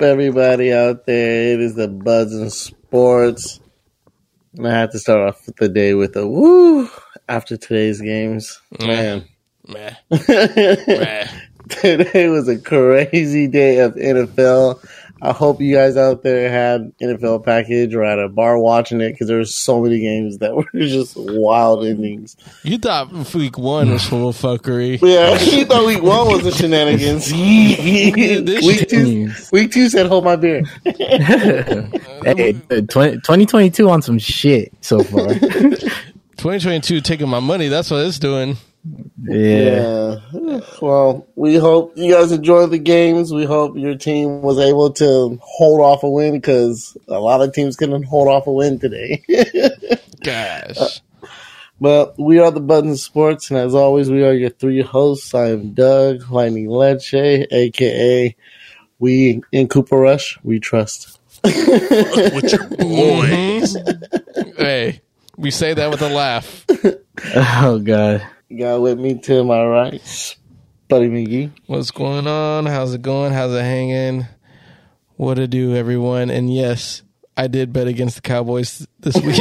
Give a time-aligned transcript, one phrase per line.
[0.00, 1.52] up, everybody out there?
[1.52, 3.60] It is the Buzz and Sports.
[4.56, 6.88] And I have to start off the day with a woo
[7.28, 8.62] after today's games.
[8.80, 9.26] Man.
[9.68, 9.94] Meh.
[10.10, 11.28] Meh.
[11.68, 14.82] Today was a crazy day of NFL.
[15.22, 19.12] I hope you guys out there had NFL package or at a bar watching it
[19.12, 22.36] because there were so many games that were just wild endings.
[22.62, 24.98] You thought week one was full of fuckery.
[25.02, 27.30] Yeah, you thought week one was the shenanigans.
[28.64, 30.64] week two, week two said hold my beer.
[30.84, 35.28] Hey, 20, 2022 on some shit so far.
[35.28, 37.68] 2022 taking my money.
[37.68, 38.56] That's what it's doing.
[39.22, 39.34] Yeah.
[39.34, 40.20] Yeah.
[40.34, 43.32] Eh, well, we hope you guys enjoyed the games.
[43.32, 47.52] We hope your team was able to hold off a win because a lot of
[47.52, 49.22] teams couldn't hold off a win today.
[50.24, 50.78] Gosh.
[50.78, 51.26] Uh,
[51.80, 55.34] but we are the Button Sports, and as always, we are your three hosts.
[55.34, 58.36] I am Doug Lightning Leche, aka
[58.98, 60.38] we in Cooper Rush.
[60.42, 61.18] We trust.
[61.42, 63.76] with your boys.
[64.58, 65.00] hey,
[65.38, 66.66] we say that with a laugh.
[67.36, 68.26] Oh god.
[68.50, 70.36] You got with me to my right,
[70.88, 71.52] Buddy McGee.
[71.66, 72.66] What's going on?
[72.66, 73.32] How's it going?
[73.32, 74.26] How's it hanging?
[75.14, 76.30] What to do, everyone?
[76.30, 77.02] And yes,
[77.36, 79.38] I did bet against the Cowboys this week.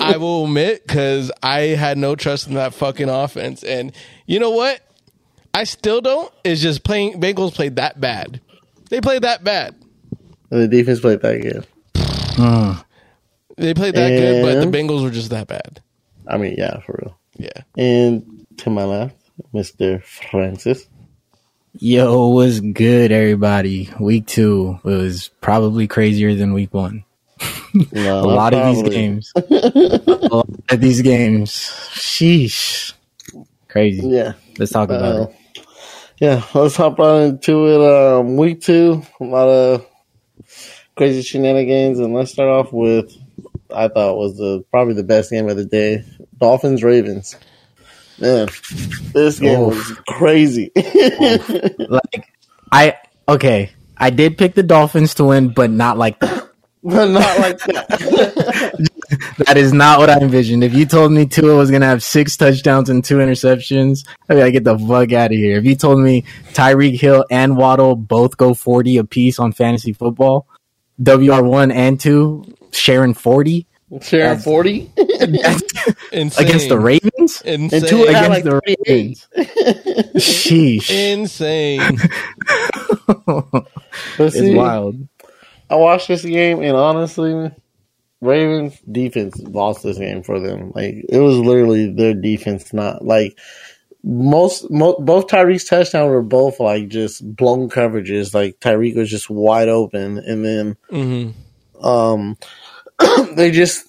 [0.00, 3.92] I will admit because I had no trust in that fucking offense, and
[4.26, 4.80] you know what?
[5.54, 6.32] I still don't.
[6.42, 7.20] It's just playing.
[7.20, 8.40] Bengals played that bad.
[8.90, 9.76] They played that bad.
[10.50, 11.64] And the defense played that good.
[12.36, 12.82] Uh.
[13.56, 15.80] They played that good, but the Bengals were just that bad.
[16.26, 17.18] I mean, yeah, for real.
[17.36, 17.62] Yeah.
[17.76, 19.16] And to my left,
[19.52, 20.02] Mr.
[20.02, 20.86] Francis.
[21.76, 23.90] Yo, was good, everybody.
[23.98, 27.04] Week two was probably crazier than week one.
[27.92, 29.32] No, A not lot of these games.
[29.36, 31.50] a lot of these games.
[31.50, 32.92] Sheesh.
[33.68, 34.06] Crazy.
[34.06, 34.34] Yeah.
[34.58, 35.22] Let's talk about Uh,
[35.56, 35.66] it.
[36.20, 37.80] yeah, let's hop right into it.
[38.20, 39.84] Um, week two, a lot of
[40.96, 43.12] crazy shenanigans, and let's start off with
[43.74, 46.04] I thought was the probably the best game of the day:
[46.44, 47.36] Dolphins Ravens.
[48.18, 48.48] Man,
[49.14, 49.74] this game Oof.
[49.88, 50.70] was crazy.
[50.76, 52.28] Like
[52.70, 52.96] I
[53.26, 53.70] okay.
[53.96, 56.50] I did pick the Dolphins to win, but not like that.
[56.82, 58.88] but not like that.
[59.46, 60.64] That is not what I envisioned.
[60.64, 64.40] If you told me Tua was gonna have six touchdowns and two interceptions, I'd be
[64.40, 65.56] like, get the fuck out of here.
[65.58, 70.46] If you told me Tyreek Hill and Waddle both go forty apiece on fantasy football,
[71.02, 73.66] WR one and two sharing forty
[74.02, 75.60] Sharing forty Insane.
[76.12, 77.42] Against the Ravens?
[77.42, 77.70] Insane.
[77.72, 79.26] and two Against like the thirty-eight.
[80.16, 80.90] Sheesh.
[80.90, 81.98] Insane.
[84.16, 85.08] But It's see, wild.
[85.68, 87.50] I watched this game, and honestly,
[88.20, 90.72] Ravens defense lost this game for them.
[90.74, 93.38] Like it was literally their defense, not like
[94.02, 94.70] most.
[94.70, 98.34] Mo- both Tyreek's touchdowns were both like just blown coverages.
[98.34, 101.30] Like Tyreek was just wide open, and then hmm
[101.82, 102.36] um,
[103.36, 103.86] they just.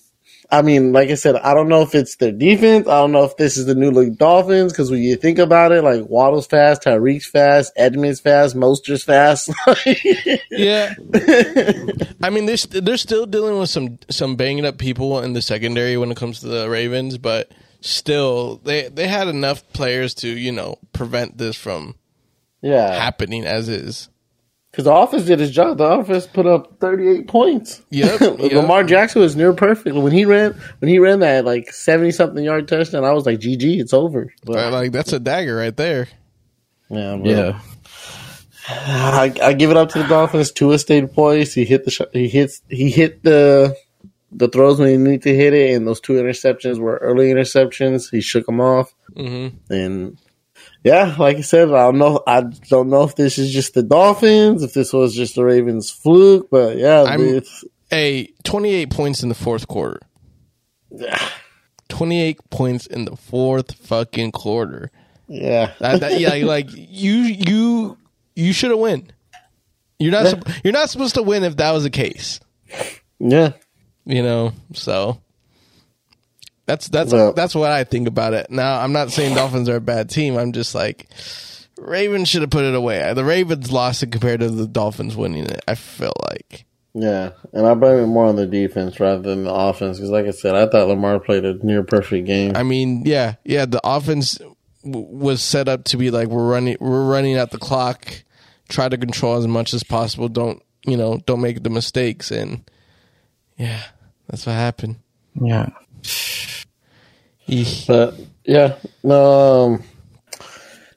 [0.51, 2.87] I mean, like I said, I don't know if it's their defense.
[2.87, 5.71] I don't know if this is the new look Dolphins because when you think about
[5.71, 9.51] it, like Waddle's fast, Tyreek's fast, Edmonds fast, Mostert's fast.
[10.51, 10.93] Yeah.
[12.23, 15.41] I mean, they're, st- they're still dealing with some some banging up people in the
[15.41, 17.51] secondary when it comes to the Ravens, but
[17.81, 21.95] still, they they had enough players to you know prevent this from
[22.61, 24.09] yeah, happening as is.
[24.75, 25.77] Because the offense did his job.
[25.77, 27.81] The offense put up 38 points.
[27.91, 28.39] Yep, yep.
[28.51, 29.95] Lamar Jackson was near perfect.
[29.95, 33.39] When he ran, when he ran that like 70 something yard touchdown, I was like,
[33.39, 34.33] GG, it's over.
[34.43, 36.09] But, Like that's a dagger right there.
[36.89, 37.59] yeah, but Yeah.
[38.67, 40.51] I, I give it up to the Dolphins.
[40.51, 41.55] Tua stayed poised.
[41.55, 42.09] He hit the shot.
[42.11, 42.61] He hits.
[42.67, 43.77] He hit the
[44.33, 48.11] the throws when he needed to hit it, and those two interceptions were early interceptions.
[48.11, 50.17] He shook them off, hmm and
[50.85, 52.23] yeah, like I said, I don't know.
[52.25, 55.91] I don't know if this is just the Dolphins, if this was just the Ravens
[55.91, 59.99] fluke, but yeah, I'm- it's, a twenty eight points in the fourth quarter.
[60.91, 61.19] Yeah.
[61.89, 64.89] Twenty eight points in the fourth fucking quarter.
[65.27, 65.73] yeah.
[65.79, 67.97] That, that, yeah, like you you
[68.35, 69.11] you should have win.
[69.99, 72.39] You're not sup- you're not supposed to win if that was the case.
[73.19, 73.53] Yeah.
[74.05, 75.21] You know, so
[76.65, 78.49] that's that's Well- that's what I think about it.
[78.49, 80.37] Now, I'm not saying Dolphins are a bad team.
[80.37, 81.07] I'm just like
[81.77, 83.13] Ravens should have put it away.
[83.13, 85.61] The Ravens lost it compared to the Dolphins winning it.
[85.67, 86.65] I feel like.
[86.93, 87.31] Yeah.
[87.51, 90.31] And I blame it more on the defense rather than the offense because, like I
[90.31, 92.53] said, I thought Lamar played a near perfect game.
[92.55, 93.65] I mean, yeah, yeah.
[93.65, 94.37] The offense
[94.83, 98.23] w- was set up to be like we're running, we're running out the clock.
[98.69, 100.29] Try to control as much as possible.
[100.29, 101.17] Don't you know?
[101.25, 102.31] Don't make the mistakes.
[102.31, 102.61] And
[103.57, 103.83] yeah,
[104.29, 104.95] that's what happened.
[105.39, 105.69] Yeah.
[107.47, 107.87] Eesh.
[107.87, 108.15] But
[108.45, 109.65] yeah, no.
[109.73, 109.83] Um,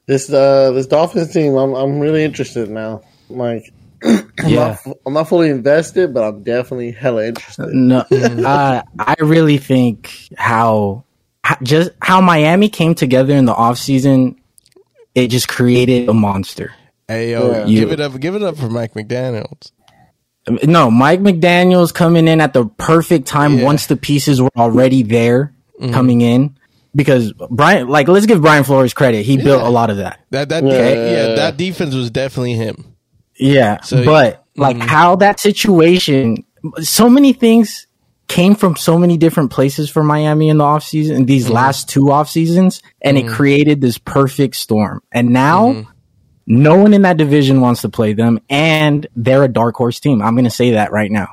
[0.07, 3.03] this uh, this Dolphins team, I'm I'm really interested now.
[3.29, 3.73] Like,
[4.05, 4.77] I'm, Yeah.
[4.87, 7.69] not, I'm not fully invested, but I'm definitely hella interested.
[7.69, 11.05] No, uh, I really think how,
[11.45, 14.37] how just how Miami came together in the offseason,
[15.15, 16.73] it just created a monster.
[17.07, 17.67] Hey yo, Yeah.
[17.67, 19.73] give it up, give it up for Mike McDaniel's.
[20.65, 23.65] No, Mike McDaniel's coming in at the perfect time Yeah.
[23.65, 25.93] once the pieces were already there mm-hmm.
[25.93, 26.57] coming in.
[26.97, 29.25] Because Brian, like, let's give Brian Flores credit.
[29.25, 30.21] He built a lot of that.
[30.31, 30.71] That that Yeah.
[30.73, 32.85] yeah, that defense was definitely him.
[33.39, 34.89] Yeah, So- but like mm-hmm.
[34.89, 36.45] how that situation,
[36.81, 37.87] so many things
[38.27, 41.55] came from so many different places for Miami in the offseason, in these mm-hmm.
[41.55, 45.01] last two off seasons, and it created this perfect storm.
[45.13, 45.87] And now,
[46.51, 50.23] no one in that division wants to play them, and they're a dark horse team.
[50.23, 51.29] I'm going to say that right now.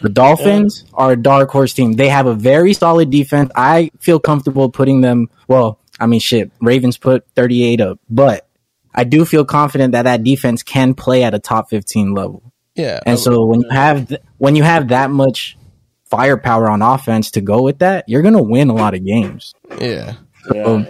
[0.00, 1.94] The Dolphins are a dark horse team.
[1.94, 3.50] They have a very solid defense.
[3.56, 5.28] I feel comfortable putting them.
[5.48, 6.52] Well, I mean, shit.
[6.60, 8.48] Ravens put 38 up, but
[8.94, 12.52] I do feel confident that that defense can play at a top 15 level.
[12.76, 15.58] Yeah, And so when you have th- when you have that much
[16.04, 19.52] firepower on offense to go with that, you're gonna win a lot of games.
[19.80, 20.14] yeah.
[20.54, 20.62] Yeah.
[20.62, 20.86] Um,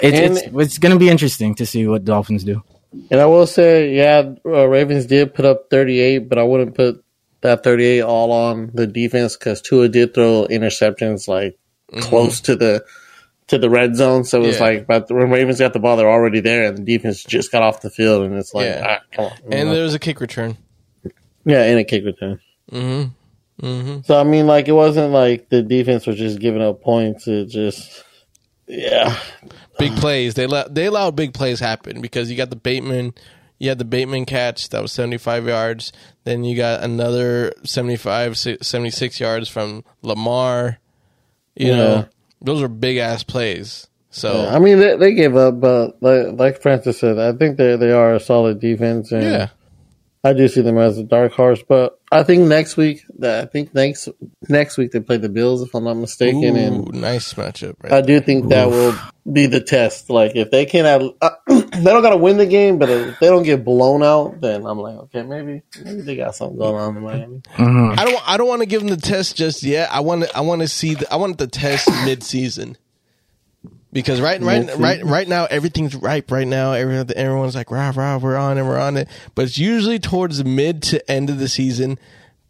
[0.00, 2.62] It's it's, it's gonna be interesting to see what Dolphins do.
[3.10, 7.02] And I will say, yeah, uh, Ravens did put up 38, but I wouldn't put
[7.40, 11.58] that 38 all on the defense because Tua did throw interceptions like
[12.00, 12.84] close to the
[13.48, 14.24] to the red zone.
[14.24, 14.62] So it was Yeah.
[14.64, 17.62] like, but when Ravens got the ball, they're already there, and the defense just got
[17.62, 18.98] off the field, and it's like, Yeah.
[19.00, 19.74] ah, come on, And know?
[19.74, 20.56] there was a kick return.
[21.44, 22.40] yeah, and a kick return.
[22.72, 23.66] Mm-hmm.
[23.66, 24.00] Mm-hmm.
[24.06, 27.28] So I mean, like, it wasn't like the defense was just giving up points.
[27.28, 28.02] It just,
[28.66, 29.14] yeah,
[29.78, 30.34] Big plays.
[30.34, 33.14] They let they allowed big plays happen because you got the Bateman,
[33.58, 35.92] you had the Bateman catch that was seventy five yards.
[36.24, 40.78] Then you got another 75, 76 yards from Lamar.
[41.54, 41.76] You Yeah.
[41.76, 42.06] know,
[42.40, 43.88] those are big ass plays.
[44.10, 47.76] So I mean, they, they gave up, but like, like Francis said, I think they
[47.76, 49.48] they are a solid defense, and yeah,
[50.24, 53.46] I do see them as a dark horse, but I think next week, that I
[53.46, 54.08] think next
[54.48, 57.74] next week they play the Bills, if I'm not mistaken, and nice matchup.
[57.82, 58.96] Right I do think that will
[59.30, 60.08] be the test.
[60.08, 63.18] Like if they can, have, uh, they don't got to win the game, but if
[63.20, 66.76] they don't get blown out, then I'm like, okay, maybe maybe they got something going
[66.76, 67.42] on in Miami.
[67.56, 68.00] Mm-hmm.
[68.00, 68.28] I don't.
[68.28, 69.90] I don't want to give them the test just yet.
[69.92, 70.22] I want.
[70.22, 70.94] to I want to see.
[70.94, 72.78] The, I want the test mid season.
[73.94, 76.30] Because right, right, right, right now everything's ripe.
[76.32, 79.56] Right now, every, everyone's like, "Rah, rah, we're on it, we're on it." But it's
[79.56, 82.00] usually towards the mid to end of the season.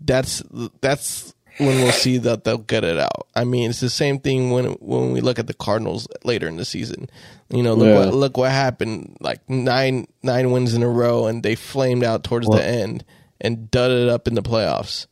[0.01, 0.43] That's
[0.81, 3.29] that's when we'll see that they'll get it out.
[3.37, 6.57] I mean, it's the same thing when when we look at the Cardinals later in
[6.57, 7.11] the season.
[7.51, 8.07] You know, look Yeah.
[8.07, 9.19] what look what happened.
[9.21, 13.05] Like nine nine wins in a row, and they flamed out towards the end
[13.39, 15.07] and dudded up in the playoffs.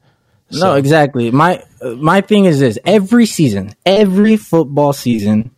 [0.50, 1.31] No, exactly.
[1.31, 1.62] My
[1.99, 5.50] my thing is this: every season, every football season,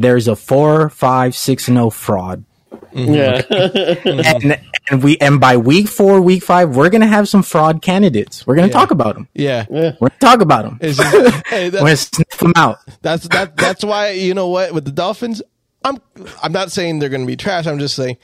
[0.00, 2.44] there's a four, five, six, and zero fraud,
[2.92, 4.60] Yeah, and
[4.90, 8.46] and we and by week four, week five, we're gonna have some fraud candidates.
[8.46, 9.28] We're gonna talk about them.
[9.34, 9.92] Yeah, yeah.
[10.00, 10.78] We're gonna talk about them.
[10.82, 11.00] Just,
[11.46, 12.78] hey, We're gonna sniff them out.
[13.02, 13.56] that's that.
[13.56, 15.42] That's why you know what with the Dolphins.
[15.84, 15.98] I'm
[16.42, 17.66] I'm not saying they're going to be trash.
[17.66, 18.16] I'm just saying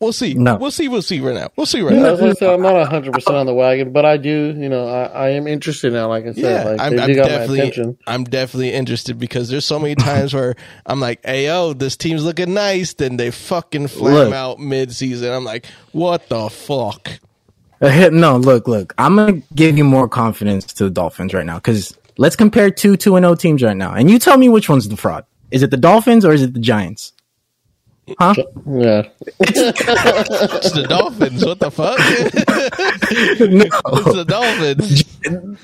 [0.00, 0.34] we'll see.
[0.34, 0.56] No.
[0.56, 0.88] We'll see.
[0.88, 1.48] We'll see right now.
[1.56, 2.14] We'll see right I now.
[2.16, 5.04] was say I'm not 100 percent on the wagon, but I do, you know, I,
[5.04, 6.08] I am interested now.
[6.08, 7.98] Like I said, Yeah, like I'm, I'm do got my definitely attention.
[8.06, 10.56] I'm definitely interested because there's so many times where
[10.86, 14.34] I'm like, "Hey, yo, this team's looking nice," then they fucking flame Look.
[14.34, 15.32] out mid season.
[15.32, 17.08] I'm like, "What the fuck?"
[17.80, 18.94] Uh, No, look, look.
[18.98, 22.96] I'm gonna give you more confidence to the Dolphins right now because let's compare two
[22.96, 25.24] two and zero teams right now, and you tell me which one's the fraud.
[25.50, 27.12] Is it the Dolphins or is it the Giants?
[28.18, 28.34] Huh?
[28.66, 29.02] Yeah,
[29.40, 31.44] It's the Dolphins.
[31.44, 31.98] What the fuck?
[33.10, 33.64] No.
[33.64, 35.04] It's the Dolphins.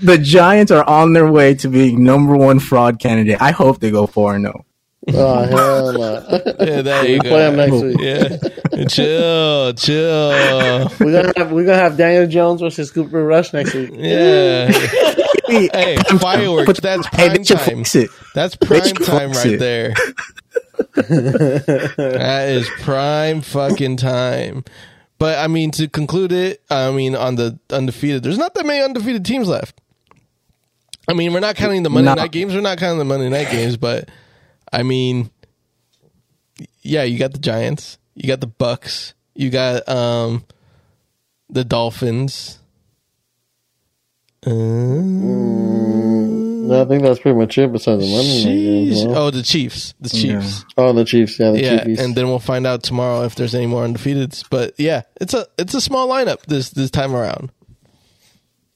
[0.01, 3.41] The Giants are on their way to being number one fraud candidate.
[3.41, 4.65] I hope they go four and zero.
[5.13, 6.41] oh hell no.
[6.61, 7.29] Yeah, there you we go.
[7.29, 7.97] play them next week.
[8.01, 10.89] Yeah, chill, chill.
[10.99, 13.91] We're gonna have we're gonna have Daniel Jones versus Cooper Rush next week.
[13.93, 14.71] Yeah.
[15.47, 16.81] Hey, fireworks.
[16.81, 17.85] That's prime they time.
[18.35, 19.59] That's prime time right it.
[19.61, 19.95] there.
[20.77, 24.65] That is prime fucking time.
[25.19, 28.83] But I mean, to conclude it, I mean, on the undefeated, there's not that many
[28.83, 29.81] undefeated teams left.
[31.07, 32.15] I mean, we're not counting the Monday No.
[32.23, 32.55] night games.
[32.55, 34.09] We're not counting the Monday night games, but
[34.73, 35.31] I mean,
[36.83, 40.45] yeah, you got the Giants, you got the Bucks, you got um
[41.51, 42.59] the Dolphins.
[44.47, 44.51] Uh,
[46.69, 47.71] No, I think that's pretty much it.
[47.73, 49.05] Besides the Monday night games, Sheesh.
[49.07, 49.15] no?
[49.17, 49.95] Oh, the Chiefs.
[50.01, 50.65] The Chiefs.
[50.77, 51.39] Oh, the Chiefs.
[51.39, 52.01] Yeah, the Yeah, Chiefs.
[52.01, 54.45] and then we'll find out tomorrow if there's any more undefeateds.
[54.51, 57.51] But yeah, it's a it's a small lineup this this time around.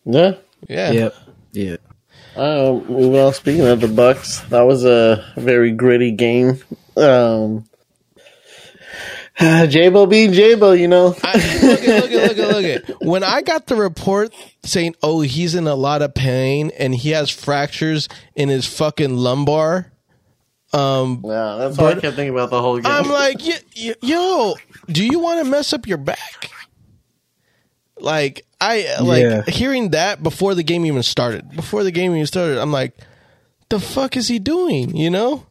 [0.04, 0.34] yeah.
[0.68, 0.90] Yeah.
[0.92, 1.14] Yep.
[1.52, 1.76] Yeah.
[2.36, 6.60] Um, well, speaking of the Bucks, that was a very gritty game.
[6.96, 7.64] Um,
[9.66, 11.14] Jabo being Jabo, you know.
[11.22, 12.64] I, look at look at look at look
[13.00, 16.94] at when I got the report saying, "Oh, he's in a lot of pain and
[16.94, 19.92] he has fractures in his fucking lumbar."
[20.72, 22.90] Um, Yeah, that's what I kept thinking about the whole game.
[22.92, 24.54] I'm like, y- y- yo,
[24.88, 26.50] do you want to mess up your back?
[28.00, 29.42] Like, I like Yeah.
[29.46, 31.48] hearing that before the game even started.
[31.56, 32.92] Before the game even started, I'm like,
[33.70, 34.94] the fuck is he doing?
[34.96, 35.46] You know,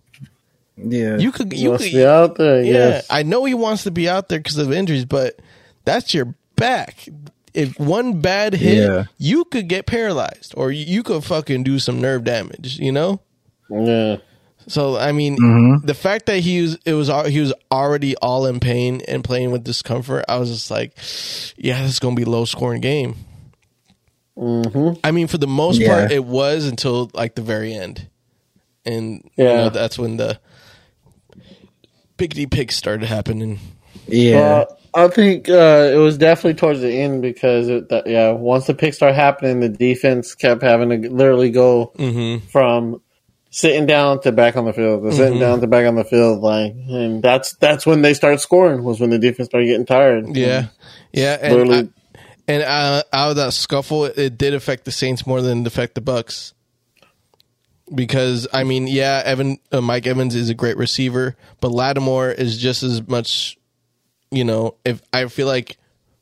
[0.78, 1.18] Yeah.
[1.18, 2.62] you could, you you could, be out there.
[2.64, 2.72] yeah.
[2.74, 3.08] Yes.
[3.10, 5.40] I know he wants to be out there because of injuries, but
[5.86, 7.08] that's your back.
[7.54, 9.04] If one bad hit, Yeah.
[9.18, 12.78] you could get paralyzed, or you could fucking do some nerve damage.
[12.80, 13.20] You know.
[13.70, 14.18] yeah.
[14.68, 15.86] So I mean, Mhm.
[15.86, 19.52] the fact that he was it was he was already all in pain and playing
[19.52, 20.92] with discomfort, I was just like,
[21.58, 23.16] yeah, this is gonna be a low scoring game.
[24.38, 25.00] Mm-hmm.
[25.04, 25.88] I mean, for the most Yeah.
[25.88, 28.08] part, it was until like the very end,
[28.86, 29.56] and you Yeah.
[29.56, 30.40] know, that's when the
[32.18, 33.60] piggity pigs started happening.
[34.08, 34.36] yeah.
[34.36, 38.66] Well, I think uh, it was definitely towards the end because it, that, yeah, once
[38.66, 42.48] the pick started happening, the defense kept having to literally go Mm-hmm.
[42.48, 43.02] from
[43.52, 45.42] sitting down to back on the field, to sitting Mhm.
[45.42, 48.84] down to back on the field, like, and that's that's when they started scoring.
[48.84, 50.36] Was when the defense started getting tired.
[50.36, 50.68] Yeah,
[51.14, 51.78] yeah, and Literally-
[52.16, 52.20] I-
[52.50, 55.96] and uh, out of that scuffle, it did affect the Saints more than it affect
[55.96, 56.54] the Bucks.
[57.94, 62.58] Because I mean, yeah, Evan uh, Mike Evans is a great receiver, but Lattimore is
[62.58, 63.58] just as much,
[64.30, 65.78] you know, if I feel like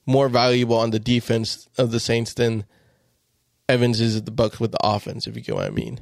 [0.06, 2.66] more valuable on the defense of the Saints than
[3.68, 5.26] Evans is at the Bucks with the offense.
[5.26, 6.02] If you get what I mean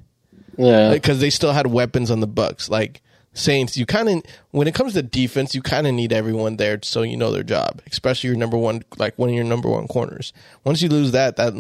[0.57, 2.69] yeah, because they still had weapons on the Bucks.
[2.69, 3.01] Like
[3.33, 6.79] Saints, you kind of when it comes to defense, you kind of need everyone there
[6.83, 9.87] so you know their job, especially your number one, like one of your number one
[9.87, 10.33] corners.
[10.63, 11.53] Once you lose that, that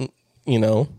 [0.45, 0.89] you know,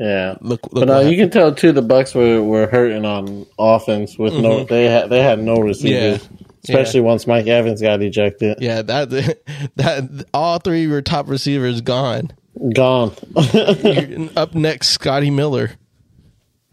[0.00, 0.34] yeah.
[0.40, 3.46] look, look But uh, what you can tell too, the Bucks were, were hurting on
[3.58, 4.64] offense with no.
[4.64, 6.34] They had they had no receivers, Mm-hmm.
[6.72, 6.76] Yeah.
[6.76, 8.58] especially once Mike Evans got ejected.
[8.60, 9.10] yeah, that
[9.76, 12.32] that all three of your top receivers gone.
[12.74, 13.12] Gone.
[14.36, 15.70] Up next, Scotty Miller.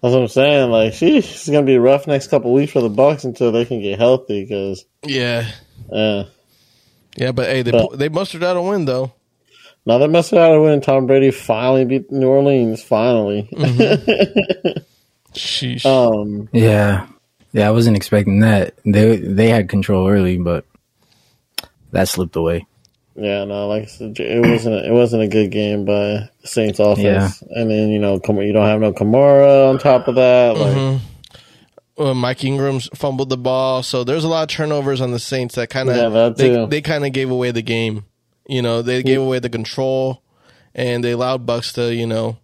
[0.01, 0.69] That's what I'm saying.
[0.71, 3.65] Like, sheesh, it's gonna be a rough next couple weeks for the Bucks until they
[3.65, 4.43] can get healthy.
[4.43, 5.49] Because, Yeah,
[5.91, 6.25] uh,
[7.15, 9.13] yeah, but hey, they But- they mustered out a win though.
[9.87, 10.81] Now they must have had a win.
[10.81, 12.83] Tom Brady finally beat New Orleans.
[12.83, 13.49] Finally.
[15.33, 15.85] Sheesh.
[15.85, 16.49] um.
[16.51, 17.07] Yeah,
[17.51, 18.73] yeah, I wasn't expecting that.
[18.85, 20.65] They they had control early, but
[21.91, 22.65] that slipped away.
[23.15, 23.45] Yeah.
[23.45, 23.67] No.
[23.67, 24.75] Like I said, it wasn't.
[24.75, 27.41] A, it wasn't a good game by the Saints offense.
[27.49, 30.57] And then you know, you don't have no Kamara on top of that.
[30.57, 30.99] Like, Mhm.
[31.99, 35.55] Uh, Mike Ingram's fumbled the ball, so there's a lot of turnovers on the Saints
[35.55, 38.05] that kind of Yeah, they they kind of gave away the game.
[38.47, 40.23] You know, they gave away the control,
[40.73, 42.37] and they allowed Bucks to you know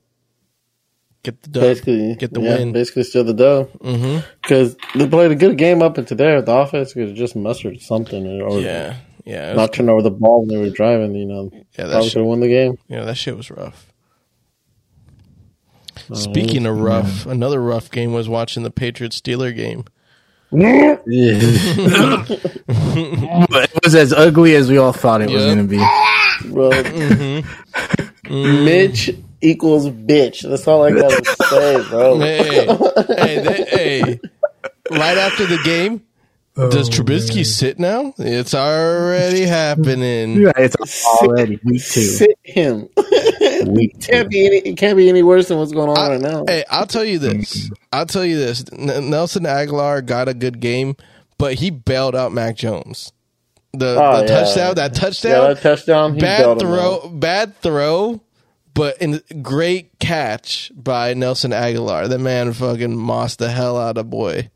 [1.23, 2.73] get the dub, basically, get the yeah, win.
[2.73, 3.69] Basically, steal the dub.
[3.81, 6.37] hmm Because they played a good game up into there.
[6.37, 10.11] at The offense could have just mustered something or Yeah, yeah, not turn over the
[10.11, 11.15] ball when they were driving.
[11.15, 11.85] You know, yeah.
[11.85, 12.77] That probably shit, could have won the game.
[12.87, 13.87] yeah, that shit was rough.
[16.09, 19.85] Oh, Speaking of rough, another rough game was watching the Patriots Steeler game.
[20.53, 20.95] Yeah.
[23.49, 25.77] but it was as ugly as we all thought it was going to be.
[26.51, 26.71] Bro,
[28.23, 28.65] Mm-hmm.
[28.65, 29.09] Mitch
[29.41, 30.47] equals bitch.
[30.47, 32.19] That's all I gotta say, bro.
[32.19, 34.19] Hey, hey, they- hey!
[34.91, 36.01] Right after the game,
[36.55, 38.13] does oh, Trubisky sit now?
[38.17, 40.41] It's already happening.
[40.41, 42.01] Yeah, it's already week two.
[42.01, 42.89] Sit him.
[43.65, 44.29] Week it can't two.
[44.29, 44.57] be any.
[44.57, 46.43] It can't be any worse than what's going on I, right now.
[46.45, 47.71] Hey, I'll tell you this.
[47.93, 48.65] I'll tell you this.
[48.73, 50.95] N- Nelson Agholor got a good game,
[51.37, 53.13] but he bailed out Mac Jones.
[53.71, 54.39] The, Oh, the yeah.
[54.39, 56.17] touchdown, that yeah, touchdown, that touchdown.
[56.17, 58.21] Bad throw, bad throw,
[58.73, 62.09] but in great catch by Nelson Agholor.
[62.09, 64.49] The man fucking mossed the hell out of boy.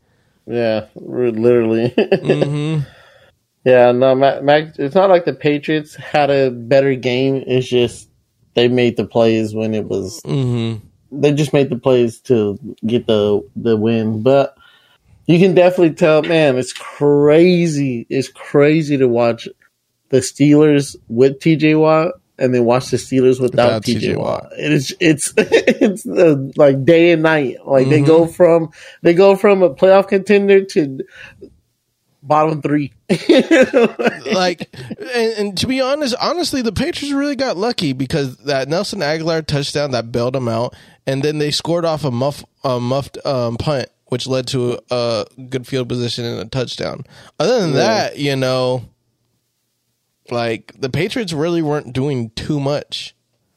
[0.48, 1.90] Yeah, literally.
[1.90, 2.78] hmm
[3.64, 4.78] yeah, no, Mac, Mac.
[4.78, 7.44] It's not like the Patriots had a better game.
[7.46, 8.08] It's just
[8.54, 10.22] they made the plays when it was.
[10.24, 10.76] hmm
[11.12, 14.56] They just made the plays to get the the win, but.
[15.30, 16.56] You can definitely tell, man.
[16.56, 18.06] It's crazy.
[18.08, 19.46] It's crazy to watch
[20.08, 24.48] the Steelers with TJ Watt and then watch the Steelers without, Without TJ Watt.
[24.56, 27.56] It's it's it's the, like day and night.
[27.66, 28.06] Like they Mhm.
[28.06, 28.70] go from
[29.02, 31.00] they go from a playoff contender to
[32.22, 32.92] bottom three.
[34.32, 34.68] like
[35.14, 39.44] and, and to be honest honestly the patriots really got lucky because that nelson agholor
[39.46, 40.74] touchdown that bailed them out
[41.06, 45.24] and then they scored off a muff a muffed um, punt which led to a,
[45.48, 47.04] good field position and a touchdown
[47.38, 47.76] other than Yeah.
[47.76, 48.82] that you know
[50.32, 53.14] like the patriots really weren't doing too much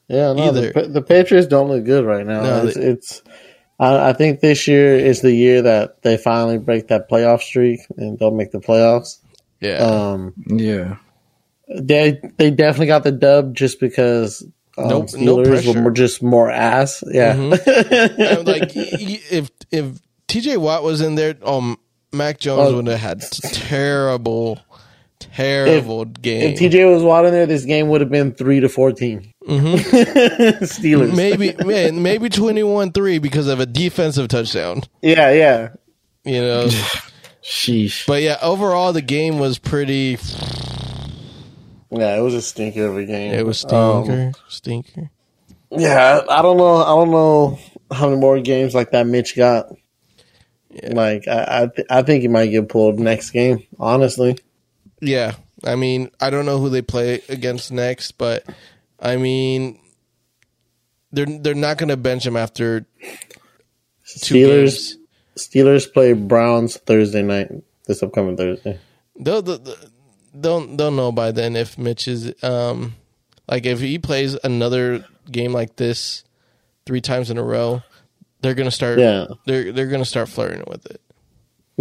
[0.08, 0.74] yeah, no, Either.
[0.74, 2.42] the, the Patriots don't look good right now.
[2.42, 3.22] No, it's, they- it's
[3.80, 7.80] I, I think this year is the year that they finally break that playoff streak
[7.96, 9.20] and don't make the playoffs.
[9.62, 9.78] Yeah.
[9.78, 10.98] Um, Yeah.
[11.74, 14.44] they they definitely got the dub just because
[14.78, 15.70] um, Nope, no Steelers pressure.
[15.70, 15.84] Mm-hmm.
[15.86, 17.04] were just more ass.
[17.10, 17.50] Yeah, I'm
[18.46, 21.78] like y- y- if if TJ Watt was in there, um,
[22.12, 22.76] Mac Jones Oh.
[22.76, 24.60] would have had terrible,
[25.36, 26.52] terrible game.
[26.54, 31.16] if TJ was Watt in there, this game would have been three to 14 Steelers.
[31.16, 34.82] maybe man, maybe twenty one three because of a defensive touchdown.
[35.02, 35.70] Yeah, yeah.
[36.24, 36.66] You know,
[37.44, 38.06] Sheesh.
[38.06, 40.18] but yeah, overall the game was pretty.
[41.90, 43.34] Yeah, it was a stinker of a game.
[43.34, 45.10] It was Um, stinker, stinker.
[45.72, 46.76] yeah, I don't know.
[46.78, 47.60] I don't know
[47.92, 49.68] how many more games like that Mitch got.
[50.84, 53.64] Like I, I, th- I think he might get pulled next game.
[53.78, 54.38] Honestly,
[55.02, 58.46] Yeah, I mean, I don't know who they play against next, but
[59.00, 59.80] I mean,
[61.12, 62.86] they're they're not going to bench him after
[64.22, 64.64] two Steelers.
[64.64, 64.98] games.
[65.38, 67.50] Steelers play Browns Thursday night.
[67.88, 68.80] This upcoming Thursday.
[69.20, 69.76] They'll, they'll
[70.34, 72.96] they'll they'll know by then if Mitch is um
[73.50, 76.24] like if he plays another game like this
[76.86, 77.82] three times in a row,
[78.42, 79.26] they're gonna start Yeah.
[79.46, 81.02] they're they're gonna start flirting with it.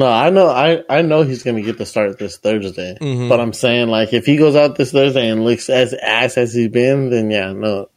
[0.00, 0.49] No, I know.
[0.49, 2.97] I, I know he's going to get the start this Thursday.
[2.99, 3.28] Mm-hmm.
[3.28, 6.54] But I'm saying, like, if he goes out this Thursday and looks as ass as
[6.54, 7.90] he's been, then yeah, no,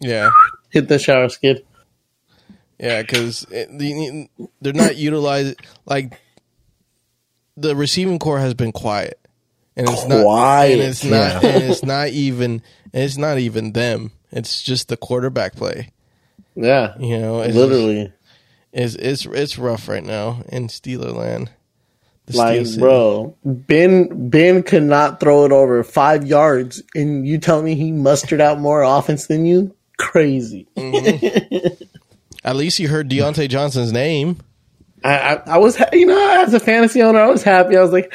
[0.00, 0.30] Yeah,
[0.70, 1.64] hit the shower skid.
[2.78, 5.54] yeah, because they're not utilizing
[5.86, 6.20] like
[7.56, 9.20] the receiving core has been quiet,
[9.76, 14.10] and it's not and it's not and it's not even and it's not even them.
[14.32, 15.90] It's just the quarterback play.
[16.56, 18.12] Yeah, You know, literally.
[18.74, 21.50] It's it's it's rough right now in Steeler land.
[22.26, 22.78] The Steel Like, City.
[22.80, 27.92] bro, Ben Ben could not throw it over five yards, and you tell me he
[27.92, 29.74] mustered out more offense than you?
[29.98, 30.66] Crazy.
[30.76, 31.84] Mm-hmm.
[32.44, 34.38] At least you heard Diontae Johnson's name.
[35.04, 37.76] I, I I was you know as a fantasy owner I was happy.
[37.76, 38.12] I was like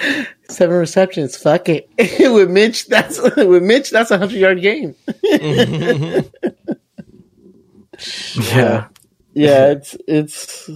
[0.49, 1.37] seven receptions.
[1.37, 1.89] Fuck it.
[2.33, 4.93] with Mitch, that's with Mitch that's a hundred yard game.
[5.07, 6.27] Mm-hmm.
[8.57, 8.87] Yeah.
[9.33, 10.69] Yeah, it's it's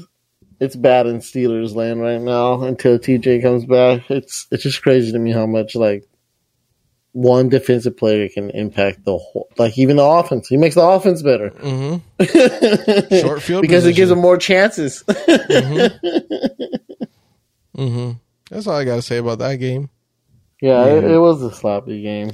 [0.60, 4.10] it's bad in Steelers land right now until TJ comes back.
[4.10, 6.06] It's it's just crazy to me how much like
[7.12, 10.48] one defensive player can impact the whole like even the offense.
[10.48, 13.16] He makes the offense better Mm-hmm.
[13.28, 15.04] Short field because it gives him more chances.
[17.76, 18.12] mm-hmm
[18.50, 19.90] That's all I got to say about that game.
[20.62, 22.32] yeah, it, it was a sloppy game.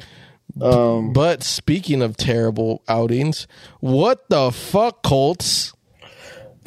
[0.61, 3.47] Um, But speaking of terrible outings,
[3.79, 5.73] what the fuck, Colts?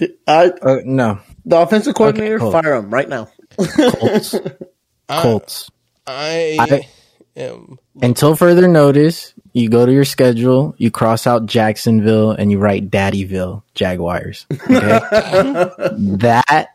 [0.07, 1.19] The, I, Uh, no.
[1.45, 2.53] the offensive coordinator, cool.
[2.53, 3.29] fire him right now.
[3.57, 4.35] Colts.
[5.09, 5.71] Colts.
[6.07, 6.89] I, I-
[7.37, 7.79] am.
[8.01, 12.91] Until further notice, you go to your schedule, you cross out Jacksonville, and you write
[12.91, 14.47] Daddyville Jaguars.
[14.51, 14.69] Okay?
[16.19, 16.69] that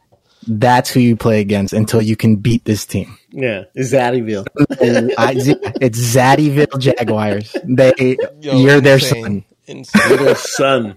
[0.50, 3.18] that's who you play against until you can beat this team.
[3.32, 4.46] Yeah, Zaddyville.
[5.18, 5.34] I,
[5.82, 7.56] it's Zaddyville Jaguars.
[7.66, 9.24] They, Yo, you're their insane.
[9.24, 9.46] son.
[9.66, 10.18] Insane.
[10.24, 10.96] Their son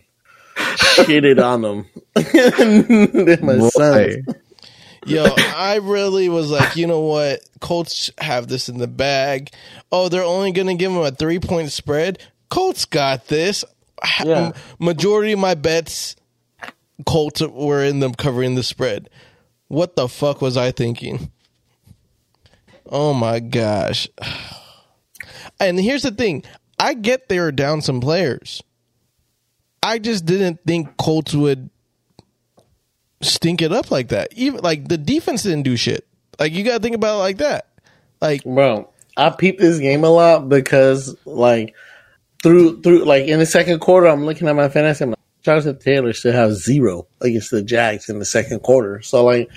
[1.05, 1.87] shitted on them.
[2.15, 4.17] They're my sons.
[4.27, 4.35] Boy.
[5.07, 7.41] Yo, I really was like, you know what?
[7.61, 9.51] Colts have this in the bag.
[9.91, 12.19] Oh, they're only going to give them a three point spread.
[12.51, 13.65] Colts got this.
[14.25, 14.53] Yeah.
[14.79, 16.17] Majority of my bets,
[17.07, 19.09] Colts were in them covering the spread.
[19.69, 21.31] What the fuck was I thinking?
[22.87, 24.09] Oh my gosh.
[25.63, 26.43] And here's the thing
[26.79, 28.63] I get they were down some players.
[29.83, 31.71] I just didn't think Colts would
[33.23, 34.33] stink it up like that.
[34.35, 36.07] Even like the defense didn't do shit.
[36.39, 37.69] Like you got to think about it like that.
[38.21, 41.75] Like Bro, I peeped this game a lot because like
[42.43, 45.05] through through like in the second quarter, I'm looking at my fantasy.
[45.05, 49.01] I'm like, Jonathan Taylor should have zero against the Jags in the second quarter.
[49.03, 49.51] So like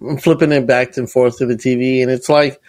[0.00, 2.60] I'm flipping it back and forth to the TV, and it's like,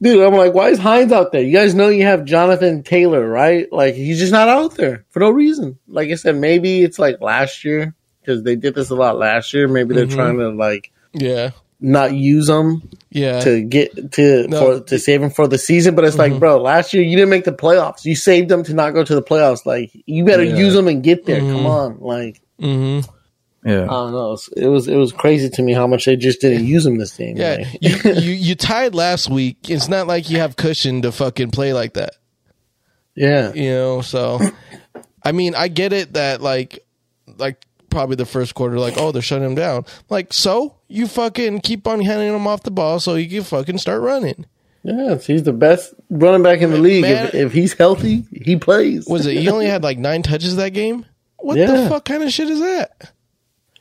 [0.00, 1.42] dude, I'm like, why is Hines out there?
[1.42, 3.70] You guys know you have Jonathan Taylor, right?
[3.72, 5.78] Like he's just not out there for no reason.
[5.88, 9.52] Like I said, maybe it's like last year because they did this a lot last
[9.52, 9.68] year.
[9.68, 10.16] Maybe they're mm-hmm.
[10.16, 14.78] trying to like yeah, not use them yeah, to get to No.
[14.78, 15.94] for to save him for the season.
[15.94, 16.40] But it's like, mm-hmm.
[16.40, 18.04] bro, last year you didn't make the playoffs.
[18.04, 19.64] You saved them to not go to the playoffs.
[19.64, 20.56] Like you better Yeah.
[20.56, 21.40] use them and get there.
[21.40, 21.66] Come mm-hmm.
[21.66, 23.00] on, like hmm
[23.64, 23.84] Yeah.
[23.84, 24.32] I don't know.
[24.34, 26.98] It's- It was it was crazy to me how much they just didn't use him
[26.98, 27.36] this game.
[27.36, 27.64] yeah.
[27.80, 29.70] You, you you tied last week.
[29.70, 32.16] It's not like you have cushion to fucking play like that.
[33.14, 34.40] yeah, You know, so
[35.22, 36.84] I mean, I get it that like
[37.38, 39.84] like probably the first quarter, like oh they're shutting him down.
[40.10, 43.78] Like so you fucking keep on handing him off the ball so he can fucking
[43.78, 44.44] start running.
[44.82, 45.16] yeah.
[45.16, 47.02] He's the best running back in the league.
[47.02, 47.28] Man.
[47.28, 49.06] If, if he's healthy, he plays.
[49.06, 49.38] Was it?
[49.38, 51.06] He only had like nine touches that game.
[51.38, 51.70] What Yeah.
[51.70, 53.12] the fuck kind of shit is that?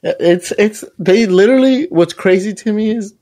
[0.03, 1.87] It's it's they literally.
[1.89, 3.13] What's crazy to me is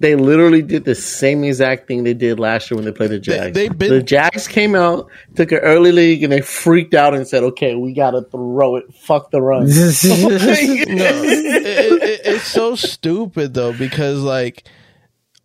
[0.00, 3.18] they literally did the same exact thing they did last year when they played the
[3.18, 3.54] Jags.
[3.54, 7.28] they've been- the Jags came out, took an early league, and they freaked out and
[7.28, 8.84] said, "Okay, we got to throw it.
[8.94, 14.64] Fuck the run." no, it, it, it's so stupid though because like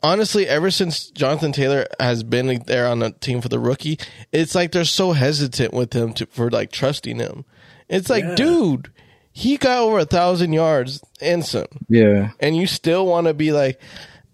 [0.01, 3.99] honestly, ever since Jonathan Taylor has been there on the team for the rookie,
[4.31, 7.43] it's like they're so hesitant with him to for like trusting him.
[7.89, 8.89] It's like, dude,
[9.37, 12.31] he got over a thousand yards instant, yeah.
[12.39, 13.81] and you still want to be like,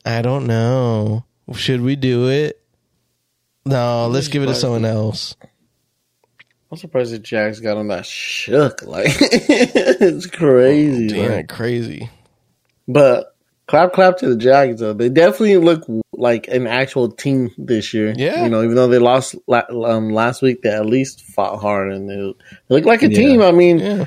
[0.06, 2.62] I don't know, should we do it?
[3.66, 5.36] No, let's give it to someone else.
[6.72, 8.84] I'm surprised the Jags got him that shook.
[8.84, 11.48] Like it's crazy, Damn, man.
[11.48, 12.10] crazy.
[12.88, 13.36] But
[13.68, 14.94] clap, clap to the Jags though.
[14.94, 15.84] They definitely look
[16.14, 18.14] like an actual team this year.
[18.16, 18.44] Yeah.
[18.44, 22.08] you know, even though they lost um, last week, they at least fought hard and
[22.08, 23.18] they, they look like a Yeah.
[23.18, 23.42] team.
[23.42, 24.06] I mean, Yeah.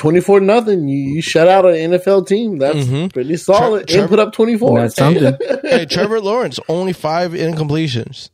[0.00, 0.88] Twenty four nothing.
[0.88, 2.58] You, you shut out an NFL team.
[2.58, 3.12] That's Mhm.
[3.12, 3.86] pretty solid.
[3.86, 4.80] Tre- and put up twenty four.
[4.80, 5.36] That's something.
[5.62, 8.30] hey, Trevor Lawrence only five incompletions.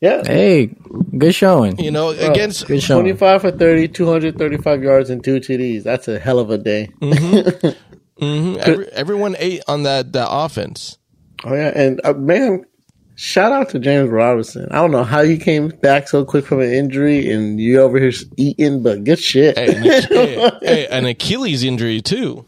[0.00, 0.22] Yeah.
[0.24, 0.70] hey,
[1.18, 1.78] good showing.
[1.78, 5.82] You know, against Good 25 for 30, 235 yards and two TDs.
[5.82, 6.90] That's a hell of a day.
[7.00, 10.98] hmm Every, everyone ate on that that offense.
[11.44, 12.64] Oh yeah, and uh, man,
[13.14, 14.68] shout out to James Robinson.
[14.70, 17.98] I don't know how he came back so quick from an injury, and you over
[17.98, 19.56] here eating, but good shit.
[19.58, 22.46] Hey, an, hey, hey, an Achilles injury too.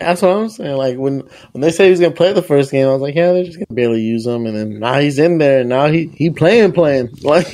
[0.00, 0.76] That's what I'm saying.
[0.76, 1.20] Like when
[1.52, 3.44] when they said he was gonna play the first game, I was like, yeah, they're
[3.44, 6.30] just gonna barely use him, and then now he's in there, and now he he
[6.30, 7.10] playing playing.
[7.22, 7.52] Like,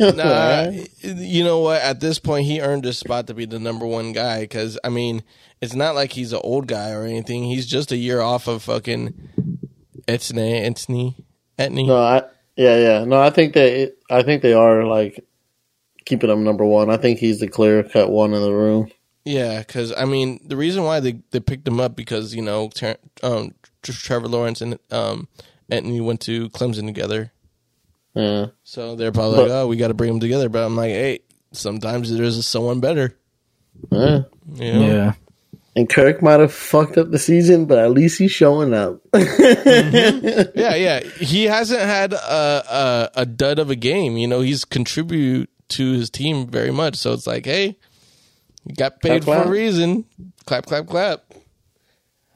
[0.00, 1.82] Nah, you know what?
[1.82, 4.40] At this point, he earned his spot to be the number one guy.
[4.40, 5.22] Because I mean,
[5.60, 7.44] it's not like he's an old guy or anything.
[7.44, 9.14] He's just a year off of fucking
[10.08, 11.14] Etsne, Etsne,
[11.58, 11.86] Etney.
[11.86, 12.22] no, I
[12.56, 15.24] yeah yeah no, I think they, I think they are like
[16.04, 16.90] keeping him number one.
[16.90, 18.90] I think he's the clear cut one in the room.
[19.24, 22.68] Yeah, because I mean, the reason why they, they picked him up because you know
[22.72, 25.26] Ter- um, Tr- Trevor Lawrence and um,
[25.70, 27.32] Anthony went to Clemson together,
[28.14, 28.46] Yeah.
[28.62, 30.48] so they're probably But- like, oh, we got to bring them together.
[30.48, 31.18] But I'm like, hey,
[31.52, 33.18] sometimes there's someone better.
[33.90, 34.20] yeah.
[34.54, 34.86] You know?
[34.86, 35.12] Yeah.
[35.76, 39.00] And Kirk might have fucked up the season, but at least he's showing up.
[39.12, 40.58] Mm-hmm.
[40.58, 41.00] yeah, yeah.
[41.00, 44.16] He hasn't had a, a a dud of a game.
[44.16, 46.96] You know, he's contribute to his team very much.
[46.96, 47.76] So it's like, hey,
[48.64, 49.46] you got paid Clap, for clap.
[49.46, 50.04] a reason.
[50.46, 51.24] Clap, clap, clap.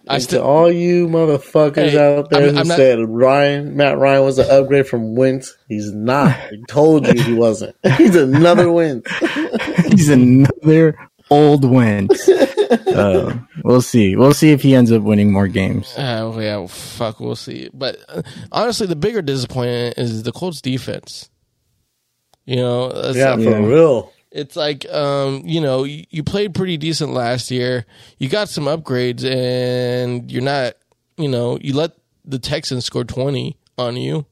[0.08, 3.76] I still to all you motherfuckers Hey, out there I'm- who I'm not- said Ryan,
[3.76, 6.28] Matt Ryan was an upgrade from Wentz, he's not.
[6.28, 7.76] I told you he wasn't.
[7.96, 9.08] He's another Wentz.
[9.90, 10.96] He's another
[11.30, 12.28] old Wentz.
[12.70, 14.14] Uh, we'll see.
[14.14, 15.92] We'll see if he ends up winning more games.
[15.96, 17.68] Uh, yeah, well, fuck, we'll see.
[17.74, 21.30] But uh, honestly, the bigger disappointment is the Colts defense.
[22.44, 23.66] You know, it's Yeah, like, for Yeah.
[23.66, 24.12] real.
[24.30, 27.86] it's like um, you know, you, you played pretty decent last year.
[28.18, 30.74] You got some upgrades, and you're not,
[31.16, 31.92] you know, you let
[32.24, 34.26] the Texans score twenty on you,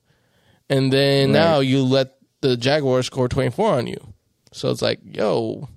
[0.70, 3.98] and then now you let the Jaguars score twenty four on you.
[4.52, 5.68] So it's like, yo,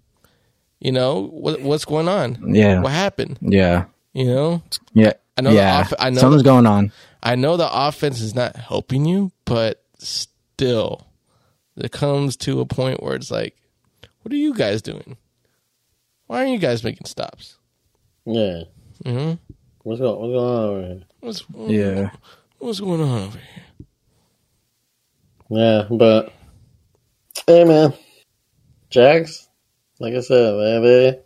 [0.81, 2.53] you know, what what's going on?
[2.53, 2.81] Yeah.
[2.81, 3.37] What happened?
[3.41, 3.85] Yeah.
[4.13, 4.63] You know,
[4.93, 5.13] Yeah.
[5.37, 5.79] I know the yeah.
[5.79, 6.91] off- I know Something's the- going on.
[7.23, 11.07] I know the offense is not helping you, but still,
[11.77, 13.55] it comes to a point where it's like,
[14.23, 15.15] what are you guys doing?
[16.27, 17.57] Why aren't you guys making stops?
[18.25, 18.63] Yeah.
[19.05, 19.33] Mm-hmm.
[19.83, 21.01] What's going, what's going on over here?
[21.21, 22.09] What's Yeah.
[22.59, 23.87] what's going on over here?
[25.49, 26.31] Yeah, but
[27.47, 27.93] hey, man,
[28.89, 29.47] Jags.
[30.01, 31.19] Like I said, man, they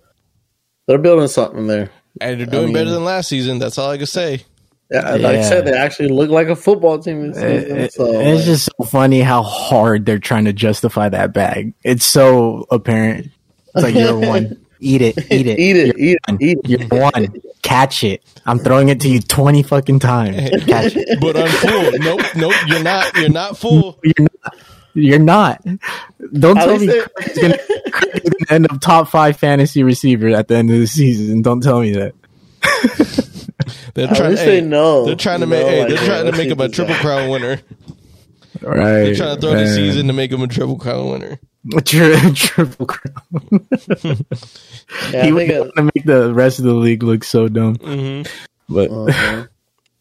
[0.88, 1.90] they're building something there.
[2.22, 3.60] And they're doing mean- better than last season.
[3.60, 4.44] That's all I can say.
[4.92, 7.78] Yeah, like I said, they actually look like a football team this season.
[7.78, 11.74] It- so it's like, just so funny how hard they're trying to justify that bag.
[11.84, 13.32] It's so apparent.
[13.74, 14.62] It's like you're one.
[14.82, 15.18] Eat it.
[15.32, 15.58] Eat it.
[15.58, 16.18] eat it, eat
[16.66, 17.34] You're it, You're one.
[17.64, 18.22] Catch it.
[18.46, 20.36] I'm throwing it to you 20 fucking times.
[20.66, 21.20] Catch it.
[21.20, 22.00] But I'm full.
[22.00, 22.54] nope, nope.
[22.68, 23.16] You're not.
[23.18, 23.98] You're not full.
[24.04, 24.32] You're not.
[24.96, 25.62] You're not.
[26.34, 27.58] Don't tell me least Kirk's gonna,
[27.92, 31.42] Kirk is gonna end up top five fantasy receiver at the end of the season.
[31.42, 32.14] Don't tell me that.
[33.94, 34.32] They're trying.
[34.32, 35.06] least Hey, they know.
[35.06, 35.62] they're trying to you make.
[35.66, 37.60] know, Hey, they're trying to make him a triple crown winner.
[38.62, 38.78] Right.
[39.04, 41.40] They're trying to throw the season to make him a triple crown winner.
[41.84, 43.68] Tri- triple crown.
[45.12, 47.76] Yeah, he would want to make the rest of the league look so dumb.
[47.78, 48.32] Mm-hmm.
[48.74, 49.46] But Uh-huh.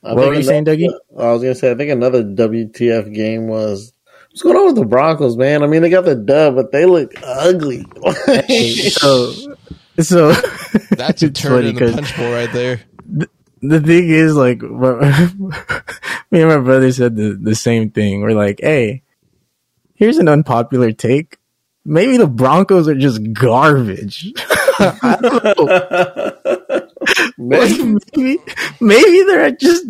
[0.03, 0.93] What think were you saying, Dougie?
[1.19, 3.93] I was gonna say I think another WTF game was
[4.35, 5.63] what's going on with the Broncos, man.
[5.63, 7.85] I mean they got the dub, but they look ugly.
[8.91, 9.33] so,
[10.01, 10.33] so
[10.91, 12.81] That's a turn funny in the 'cause punch bowl right there.
[13.63, 14.61] the thing is, like,
[16.31, 18.23] me and my brother said the, the same thing.
[18.23, 19.03] We're like, hey,
[19.95, 21.39] here's an unpopular take.
[21.85, 24.33] Maybe the Broncos are just garbage.
[24.79, 26.64] I don't know.
[27.39, 27.83] Maybe.
[28.17, 28.39] maybe,
[28.81, 29.87] maybe they're just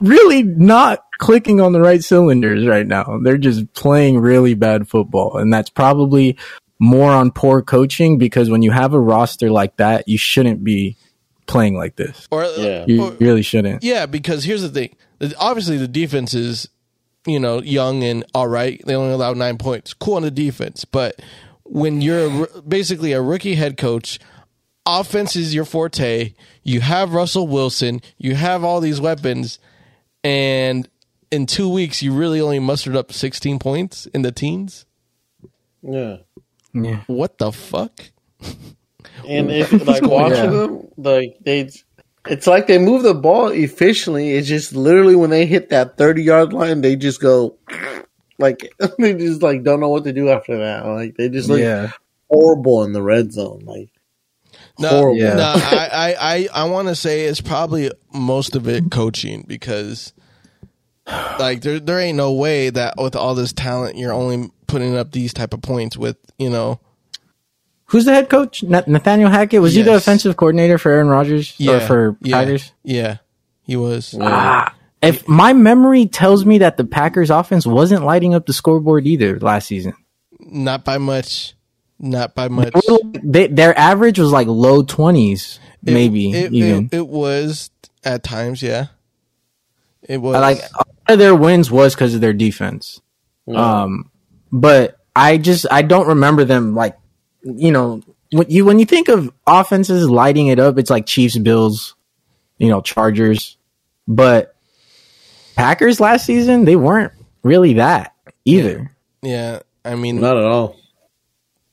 [0.00, 3.18] really not clicking on the right cylinders right now.
[3.22, 5.36] They're just playing really bad football.
[5.38, 6.36] And that's probably
[6.78, 10.96] more on poor coaching because when you have a roster like that, you shouldn't be
[11.46, 12.28] playing like this.
[12.30, 12.84] Or uh, Yeah.
[12.86, 13.82] You or- really shouldn't.
[13.82, 14.94] Yeah, because here's the thing.
[15.38, 16.68] Obviously, the defense is,
[17.26, 18.80] you know, young and all right.
[18.86, 19.92] They only allowed nine points.
[19.94, 20.84] Cool on the defense.
[20.84, 21.20] But
[21.64, 24.20] when you're basically a rookie head coach,
[24.88, 26.34] offense is your forte.
[26.62, 28.00] You have Russell Wilson.
[28.16, 29.58] You have all these weapons.
[30.24, 30.88] And
[31.30, 34.86] in two weeks, you really only mustered up 16 points in the teens?
[35.82, 36.18] Yeah.
[36.74, 37.02] Yeah.
[37.06, 37.92] What the fuck?
[39.26, 40.50] And if like watching Yeah.
[40.50, 41.70] them, like they,
[42.26, 44.30] it's like they move the ball efficiently.
[44.32, 47.56] It's just literally when they hit that thirty yard line, they just go
[48.38, 50.84] like they just like don't know what to do after that.
[50.86, 51.90] Like they just look Yeah.
[52.30, 53.62] horrible in the red zone.
[53.64, 53.90] Like
[54.78, 55.18] No, Horrible.
[55.18, 55.34] Yeah.
[55.34, 60.12] no, I, I, I, I want to say it's probably most of it coaching because,
[61.38, 65.10] like, there there ain't no way that with all this talent you're only putting up
[65.12, 66.80] these type of points with you know.
[67.86, 68.62] Who's the head coach?
[68.62, 69.62] Nathaniel Hackett?
[69.62, 70.02] Was he the Yes.
[70.02, 72.72] offensive coordinator for Aaron Rodgers Yeah, or for yeah, Packers?
[72.84, 73.16] Yeah,
[73.62, 74.14] he was.
[74.20, 79.06] Ah, if my memory tells me that the Packers offense wasn't lighting up the scoreboard
[79.06, 79.94] either last season.
[80.38, 81.54] Not by much.
[82.00, 82.74] Not by much.
[83.22, 86.86] They, their average was like low twenties, maybe it, even.
[86.86, 87.70] It, it was
[88.04, 88.86] at times, yeah.
[90.02, 93.00] It was like a of their wins was because of their defense.
[93.52, 94.10] Um,
[94.52, 96.96] but I just I don't remember them like
[97.42, 101.36] you know when you when you think of offenses lighting it up, it's like Chiefs,
[101.36, 101.96] Bills,
[102.58, 103.56] you know, Chargers,
[104.06, 104.54] but
[105.56, 108.94] Packers last season they weren't really that either.
[109.22, 109.60] yeah.
[109.84, 110.76] I mean, not at all.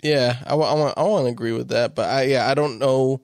[0.06, 2.78] Yeah, I, I want I want to agree with that, but I yeah I don't
[2.80, 3.22] know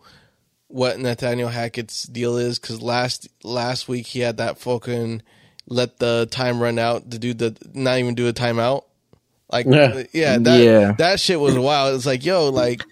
[0.68, 5.22] what Nathaniel Hackett's deal is because last last week he had that fucking
[5.68, 8.84] let the time run out to do the not even do a timeout.
[9.52, 10.04] Like Yeah.
[10.14, 10.92] yeah, that Yeah.
[10.98, 11.96] that shit was wild.
[11.96, 12.84] It's like yo, like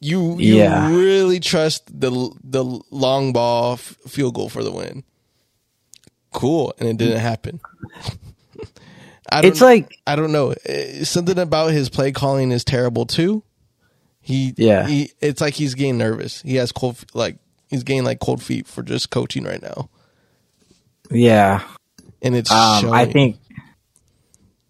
[0.00, 0.90] you you Yeah.
[0.94, 2.10] really trust the
[2.44, 5.04] the long ball f- field goal for the win.
[6.32, 7.60] Cool, and it didn't happen.
[9.30, 10.54] I don't, It's like I don't know.
[10.64, 13.42] Eh, Something about his play calling is terrible too.
[14.20, 14.86] He Yeah.
[14.86, 16.42] He it's like he's getting nervous.
[16.42, 17.38] He has cold like
[17.68, 19.88] he's getting like cold feet for just coaching right now,
[21.10, 21.62] yeah,
[22.22, 22.92] and it's Um.
[22.92, 23.36] I think,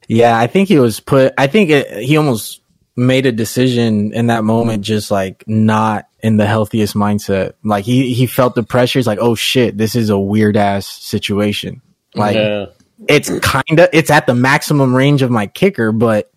[0.06, 1.34] yeah, I think he was put.
[1.38, 2.60] I think it, he almost
[2.96, 7.54] made a decision in that moment, just like not in the healthiest mindset.
[7.64, 8.98] Like he he felt the pressure.
[8.98, 11.82] He's like, oh shit, this is a weird ass situation.
[12.14, 12.66] Like yeah.
[13.06, 16.30] It's kind of it's at the maximum range of my kicker, but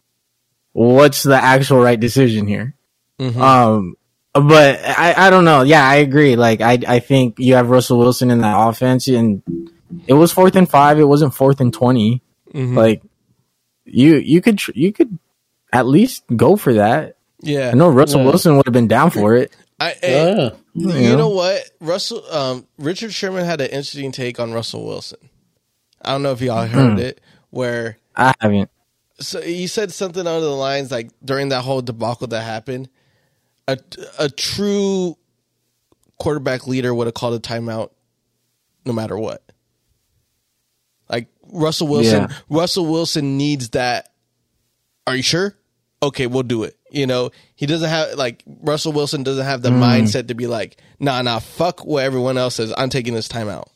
[0.73, 2.75] what's the actual right decision here?
[3.19, 3.95] Um,
[4.33, 5.61] but I, I don't know.
[5.61, 6.35] Yeah, I agree.
[6.35, 9.41] Like I, I think you have Russell Wilson in that offense, and
[10.07, 10.99] it was fourth and five.
[10.99, 12.21] It wasn't fourth and 20
[12.53, 13.01] Like
[13.85, 15.19] you, you could, tr- you could
[15.73, 17.17] at least go for that.
[17.41, 17.69] yeah.
[17.71, 18.27] I know Russell Yeah.
[18.27, 19.55] Wilson would have been down for it.
[19.79, 20.95] I, eh, Yeah.
[20.97, 21.63] you know what?
[21.79, 25.17] Russell um, Richard Sherman had an interesting take on Russell Wilson.
[26.03, 26.99] I don't know if y'all heard hmm.
[26.99, 28.69] it, where I haven't.
[29.19, 32.89] so he said something under the lines like during that whole debacle that happened,
[33.67, 33.77] a
[34.19, 35.17] a true
[36.19, 37.91] quarterback leader would have called a timeout
[38.85, 39.43] no matter what.
[41.09, 42.35] Like Russell Wilson, Yeah.
[42.49, 44.11] Russell Wilson needs that.
[45.07, 45.55] Are you sure?
[46.03, 46.77] Okay, we'll do it.
[46.89, 49.81] You know, he doesn't have like Russell Wilson doesn't have the hmm.
[49.81, 52.73] mindset to be like, nah, nah, fuck what everyone else says.
[52.77, 53.67] I'm taking this timeout.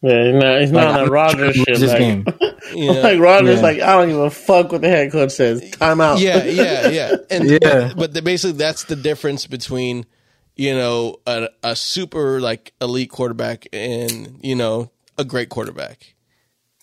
[0.00, 1.80] Yeah, he's not, he's not Like, on a I'm Rodgers shit.
[1.80, 2.26] Like, game.
[2.74, 3.00] You know?
[3.00, 3.62] like Rodgers, Yeah.
[3.62, 5.70] like I don't even fuck what the head coach says.
[5.72, 6.18] Time out.
[6.20, 7.16] yeah, yeah, yeah.
[7.30, 7.58] And Yeah.
[7.62, 10.04] but, but the, basically that's the difference between
[10.54, 16.14] you know a, a super like elite quarterback and you know a great quarterback.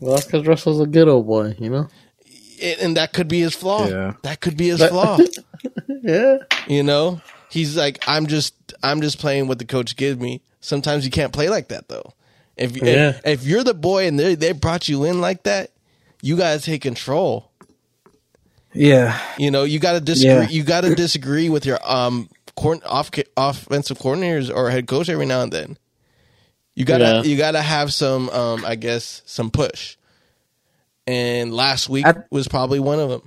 [0.01, 1.55] Well, that's because Russell's a good old boy.
[1.59, 1.87] You know.
[2.63, 3.87] And and that could be his flaw.
[3.87, 4.13] Yeah.
[4.23, 5.17] That could be his flaw.
[5.87, 6.37] Yeah.
[6.67, 10.41] You know, he's like, I'm just, I'm just playing what the coach gives me.
[10.59, 12.13] Sometimes you can't play like that though.
[12.57, 13.09] If Yeah.
[13.09, 15.71] if, if you're the boy and they they brought you in like that,
[16.21, 17.51] you gotta take control.
[18.73, 19.17] Yeah.
[19.37, 20.31] You know, you got to disagree.
[20.33, 20.49] Yeah.
[20.49, 25.25] You got to disagree with your um coord- off offensive coordinators or head coach every
[25.25, 25.77] now and then.
[26.75, 27.23] You gotta Yeah.
[27.23, 29.95] you gotta have some um I guess some push.
[31.07, 33.21] And last week At- was probably one of them.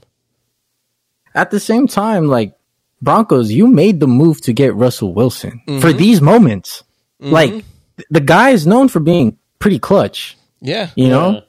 [1.35, 2.55] At the same time, like
[3.01, 6.83] Broncos, you made the move to get Russell Wilson for these moments.
[7.21, 7.65] Like th-
[8.11, 10.37] the guy is known for being pretty clutch.
[10.61, 11.43] Yeah, You know,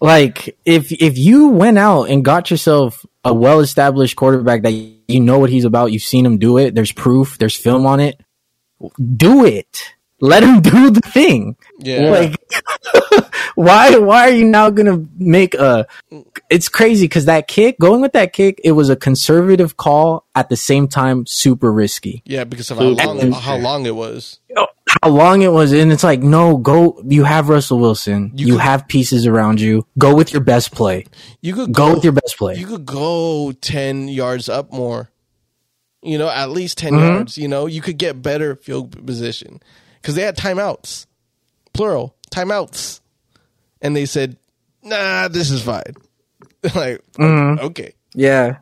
[0.00, 5.20] like if if you went out and got yourself a well established quarterback that you
[5.20, 6.74] know what he's about, you've seen him do it.
[6.74, 7.38] There's proof.
[7.38, 8.20] There's film on it.
[9.16, 9.94] Do it.
[10.20, 11.56] let him do the thing.
[11.82, 12.10] Yeah.
[12.10, 12.36] Like,
[13.54, 13.96] why?
[13.96, 15.86] Why are you now gonna make a?
[16.48, 20.48] It's crazy because that kick, going with that kick, it was a conservative call at
[20.48, 22.22] the same time, super risky.
[22.24, 23.30] yeah, because of how long, risky.
[23.40, 24.40] how long it was.
[25.02, 27.00] How long it was, and it's like, no, go.
[27.06, 28.32] You have Russell Wilson.
[28.34, 29.86] You You, could- have pieces around you.
[29.98, 31.06] Go with your best play.
[31.40, 32.56] You could Go with your best play.
[32.56, 35.08] you could go 10 yards up more
[36.02, 37.04] you know at least 10 Mm-hmm.
[37.06, 39.60] yards you know you could get better field position
[40.00, 41.04] because they had timeouts
[41.72, 43.00] plural timeouts
[43.82, 44.36] and they said
[44.82, 45.94] nah this is fine
[46.74, 47.64] like Mm-hmm.
[47.66, 48.58] okay yeah,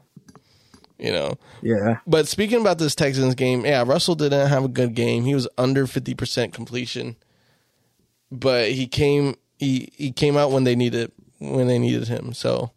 [0.99, 1.99] you know yeah.
[2.07, 5.49] but speaking about this texans game yeah russell didn't have a good game he was
[5.57, 7.17] under 50% completion
[8.31, 12.71] but he came he he came out when they needed when they needed him so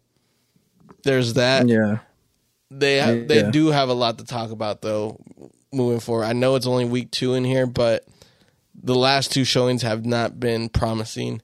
[1.04, 1.98] there's that Yeah.
[2.70, 3.50] They ha- they Yeah.
[3.50, 5.18] do have a lot to talk about though
[5.72, 6.24] moving forward.
[6.24, 8.06] I know it's only week two in here, but
[8.82, 11.42] the last two showings have not been promising,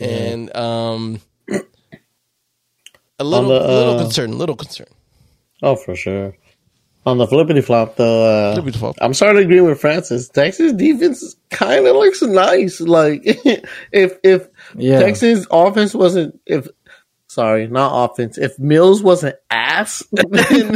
[0.00, 1.20] and um,
[3.18, 4.86] a little the, little uh, concern, little concern.
[5.62, 6.36] Oh, for sure.
[7.04, 8.94] On the flippity flop, though, uh, Flippity.
[9.00, 10.28] I'm starting to agree with Francis.
[10.28, 12.80] Texas defense kind of looks nice.
[12.80, 13.22] Like
[13.92, 15.00] if if Yeah.
[15.00, 16.68] Texas offense wasn't if
[17.32, 18.36] sorry, not offense.
[18.36, 20.30] If Mills wasn't ass, then,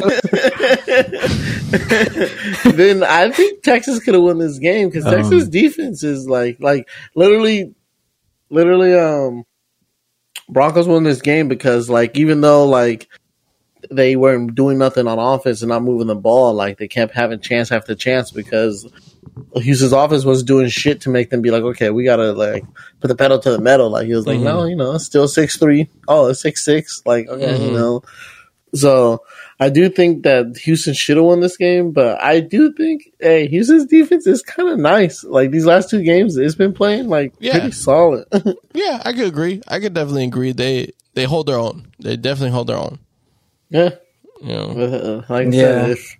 [2.76, 6.88] then I think Texas could have won this game because Texas defense is like like
[7.14, 7.74] literally,
[8.50, 8.94] literally.
[8.94, 9.44] Um,
[10.48, 13.08] Broncos won this game because like even though like
[13.90, 16.54] they weren't doing nothing on offense and not moving the ball.
[16.54, 18.90] Like they kept having chance after chance because
[19.56, 22.64] Houston's offense was doing shit to make them be like, okay, we gotta like
[23.00, 23.90] put the pedal to the metal.
[23.90, 25.88] Like he was like, no, you know, it's still six three.
[26.08, 27.02] Oh, it's six six.
[27.06, 28.02] Like okay, you know.
[28.74, 29.22] So
[29.58, 33.46] I do think that Houston should have won this game, but I do think, hey,
[33.48, 35.24] Houston's defense is kind of nice.
[35.24, 37.52] Like these last two games, it's been playing like Yeah.
[37.52, 38.26] pretty solid.
[38.74, 39.62] Yeah, I could agree.
[39.66, 40.52] I could definitely agree.
[40.52, 41.86] They they hold their own.
[41.98, 42.98] They definitely hold their own.
[43.70, 43.90] yeah.
[44.42, 44.68] You know,
[45.28, 45.60] Uh, like Yeah.
[45.62, 46.16] said, if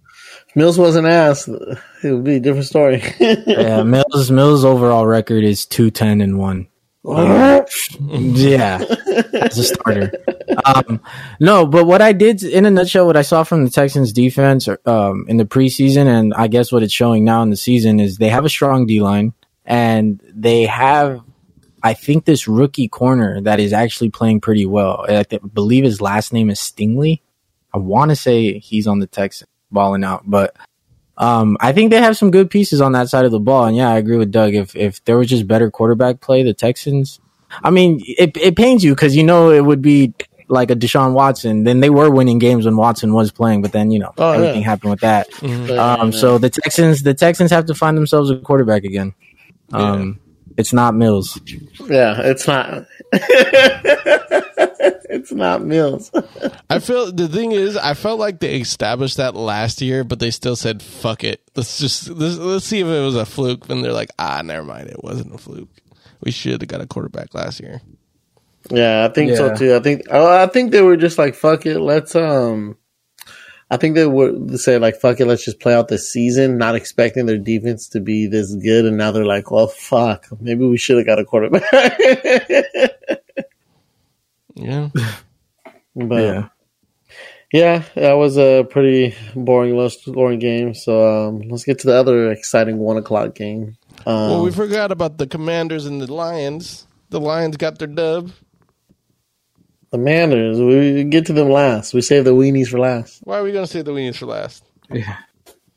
[0.57, 3.03] Mills wasn't ass, it would be a different story.
[3.21, 6.69] Yeah, Mills Mills overall record is two ten and one.
[7.05, 8.83] Yeah,
[9.35, 10.11] as a starter.
[10.64, 11.01] Um,
[11.38, 14.66] no, but what I did in a nutshell, what I saw from the Texans defense
[14.87, 18.16] um, in the preseason, and I guess what it's showing now in the season is
[18.16, 19.35] they have a strong D line,
[19.66, 21.21] and they have,
[21.83, 25.05] I think, this rookie corner that is actually playing pretty well.
[25.07, 27.21] I believe his last name is Stingley.
[27.75, 30.57] I want to say he's on the Texans balling out, but
[31.19, 33.67] um, I think they have some good pieces on that side of the ball.
[33.67, 34.55] And yeah, I agree with Doug.
[34.55, 37.21] If if there was just better quarterback play, the Texans.
[37.62, 40.12] I mean, it it pains you because you know it would be
[40.49, 41.65] like a Deshaun Watson.
[41.65, 44.61] Then they were winning games when Watson was playing, but then you know Oh, everything
[44.62, 44.67] yeah.
[44.69, 45.31] happened with that.
[45.41, 45.79] Mm-hmm.
[45.79, 49.15] Um, so the Texans, the Texans have to find themselves a quarterback again.
[49.73, 50.21] Um,
[50.57, 51.38] it's not Mills.
[51.88, 52.87] Yeah, it's not.
[55.09, 56.11] it's not Mills.
[56.71, 60.31] I feel the thing is, I felt like they established that last year, but they
[60.31, 63.85] still said, "Fuck it, let's just let's, let's see if it was a fluke." And
[63.85, 65.69] they're like, "Ah, never mind, it wasn't a fluke.
[66.21, 67.81] We should have got a quarterback last year."
[68.71, 69.37] Yeah, I think Yeah.
[69.37, 69.75] so too.
[69.77, 72.77] I think oh, I think they were just like fuck it, let's um.
[73.71, 76.75] I think they would say like fuck it, let's just play out the season, not
[76.77, 80.77] expecting their defense to be this good, and now they're like, well, fuck, maybe we
[80.79, 81.99] should have got a quarterback.
[84.59, 84.89] Yeah,
[85.95, 86.49] but Yeah.
[87.53, 90.73] yeah, that was a pretty boring, low scoring game.
[90.75, 93.77] So um, let's get to the other exciting one o'clock game.
[94.07, 96.87] Um, well, we forgot about the Commanders and the Lions.
[97.11, 98.31] The Lions got their dub.
[99.97, 101.95] The Manders, we get to them last.
[101.95, 103.21] We save the weenies for last.
[103.25, 104.65] Why are we gonna save the weenies for last?
[104.91, 105.17] Yeah.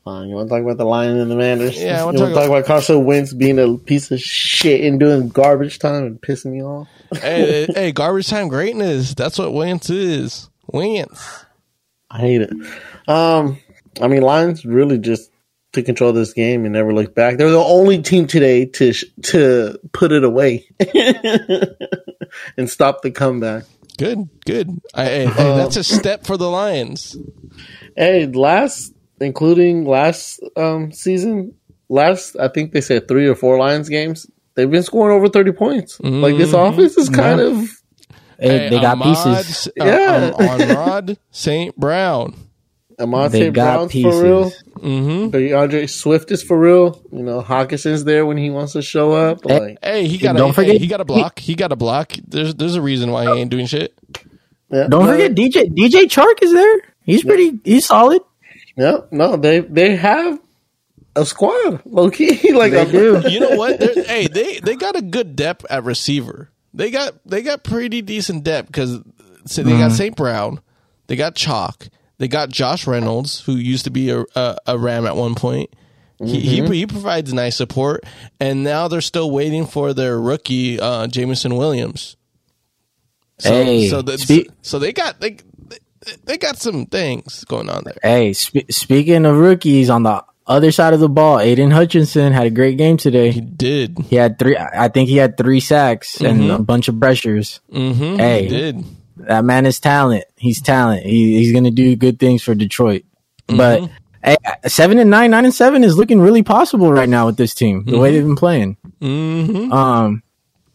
[0.04, 0.28] Fine.
[0.28, 1.80] You want to talk about the Lions and the Manders?
[1.80, 4.20] Yeah, I you wanna want to talk talk about Carson Wentz being a piece of
[4.20, 6.88] shit and doing garbage time and pissing me off?
[7.20, 9.14] hey, hey, garbage time greatness.
[9.14, 10.48] That's what Wentz is.
[10.68, 11.44] Wentz.
[12.10, 12.50] I hate it.
[13.08, 13.58] Um,
[14.00, 15.30] I mean, Lions really just
[15.72, 17.36] took control of this game and never looked back.
[17.36, 20.66] They're the only team today to sh- to put it away
[22.56, 23.64] and stop the comeback.
[24.00, 24.80] Good, good.
[24.94, 27.16] I, hey, hey, that's a step for the Lions.
[27.96, 31.54] Hey, last, including last um season,
[31.90, 34.26] last I think they said three or four Lions games.
[34.54, 36.00] They've been scoring over thirty points.
[36.00, 37.68] Like this offense is kind of
[38.38, 39.68] They, they got Ahmad, pieces.
[39.78, 40.32] Uh, Yeah.
[40.38, 41.76] um, Amon-Ra St.
[41.76, 42.34] Brown.
[43.00, 44.12] Amante They got Brown's pieces.
[44.20, 44.50] for real.
[44.78, 45.36] Mm-hmm.
[45.36, 47.02] DeAndre Swift is for real.
[47.12, 49.44] You know, Hockenson's there when he wants to show up.
[49.44, 51.38] Like, Hey, he got Don't a, forget- hey, he got a block.
[51.38, 52.12] He got a block.
[52.26, 53.92] There's there's a reason why he ain't doing shit.
[54.70, 56.76] yeah, Don't no, forget DJ DJ Chark is there.
[57.02, 57.58] He's pretty.
[57.64, 58.22] He's solid.
[58.76, 60.38] Yeah, no, they they have
[61.16, 62.52] a squad, low key.
[62.52, 63.20] like They do.
[63.28, 63.80] You know what?
[63.80, 66.50] They're- hey, they they got a good depth at receiver.
[66.72, 69.00] They got they got pretty decent depth because
[69.46, 70.14] so they got St.
[70.14, 70.60] Brown,
[71.08, 71.88] they got Chark,
[72.20, 75.70] they got Josh Reynolds, who used to be a a, a Ram at one point.
[76.22, 78.04] He, he he provides nice support,
[78.38, 82.16] and now they're still waiting for their rookie uh, Jameson Williams.
[83.38, 85.38] So, Hey, so, the, spe- so they got they,
[86.24, 87.96] they got some things going on there.
[88.02, 92.46] Hey, sp- speaking of rookies, on the other side of the ball, Aidan Hutchinson had
[92.46, 93.30] a great game today.
[93.30, 94.58] He did, He had three.
[94.58, 97.60] I think he had three sacks and a bunch of pressures.
[97.72, 98.42] mm-hmm, Hey.
[98.42, 98.84] he did.
[99.26, 100.24] That man is talent.
[100.36, 101.04] He's talent.
[101.04, 103.04] He, he's gonna do good things for Detroit.
[103.48, 103.56] Mm-hmm.
[103.56, 103.90] But
[104.24, 104.36] hey,
[104.68, 107.84] seven and nine, nine and seven is looking really possible right now with this team.
[107.84, 108.76] The way they've been playing.
[109.00, 109.72] Mm-hmm.
[109.72, 110.22] Um.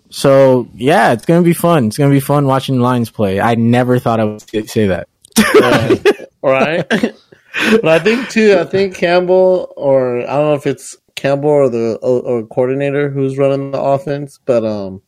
[0.09, 1.87] So yeah, it's gonna be fun.
[1.87, 3.39] It's gonna be fun watching the Lions play.
[3.39, 5.07] I never thought I would say that.
[6.41, 6.87] right?
[6.89, 8.57] but I think too.
[8.59, 13.09] I think Campbell, or I don't know if it's Campbell or the or, or coordinator
[13.09, 15.01] who's running the offense, but um,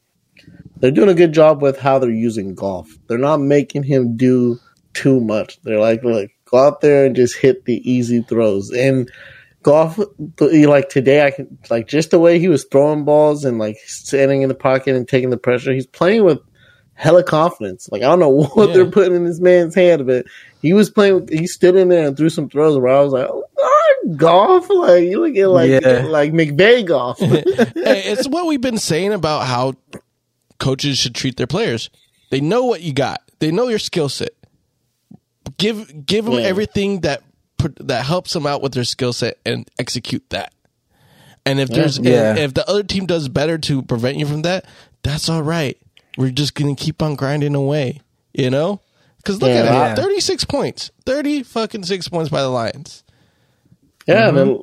[0.80, 2.90] they're doing a good job with how they're using Goff.
[3.08, 4.60] They're not making him do
[4.94, 5.62] too much.
[5.64, 8.72] They're like, look, go out there and just hit the easy throws.
[8.72, 9.10] And
[9.64, 10.00] Goff,
[10.40, 14.42] like today, I can like just the way he was throwing balls and like standing
[14.42, 15.74] in the pocket and taking the pressure.
[15.74, 16.40] He's playing with
[16.94, 17.90] hella confidence.
[17.92, 18.74] Like I don't know what Yeah.
[18.76, 20.26] they're putting in this man's hand, but
[20.62, 21.28] he was playing.
[21.32, 23.44] He stood in there and threw some throws where I was like, oh,
[24.16, 24.70] Goff.
[24.70, 26.06] Like you look at like Yeah.
[26.08, 27.20] like McVay Goff.
[27.20, 29.74] hey, it's what we've been saying about how
[30.60, 31.90] coaches should treat their players.
[32.30, 33.22] They know what you got.
[33.40, 34.32] They know your skill set.
[35.58, 36.42] Give give them Yeah.
[36.42, 37.24] everything that
[37.58, 40.54] put- that helps them out with their skill set and execute that.
[41.46, 42.34] And if there's Yeah.
[42.34, 44.66] if, if the other team does better to prevent you from that,
[45.04, 45.78] that's all right.
[46.18, 48.02] We're just gonna keep on grinding away,
[48.34, 48.82] you know.
[49.18, 49.64] Because look Yeah.
[49.64, 53.04] at it, thirty six points, thirty fucking six points by the Lions.
[54.08, 54.60] yeah, then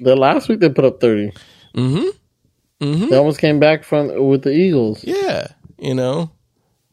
[0.00, 1.32] the last week they put up 30
[1.76, 2.08] Mm-hmm.
[2.84, 3.08] Mm-hmm.
[3.08, 5.04] They almost came back from with the Eagles.
[5.04, 5.46] Yeah,
[5.78, 6.30] you know.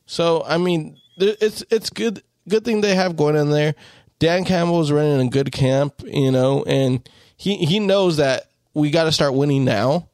[0.05, 3.75] So I mean, it's it's good good thing they have going in there.
[4.19, 8.91] Dan Campbell is running a good camp, you know, and he he knows that we
[8.91, 10.09] got to start winning now.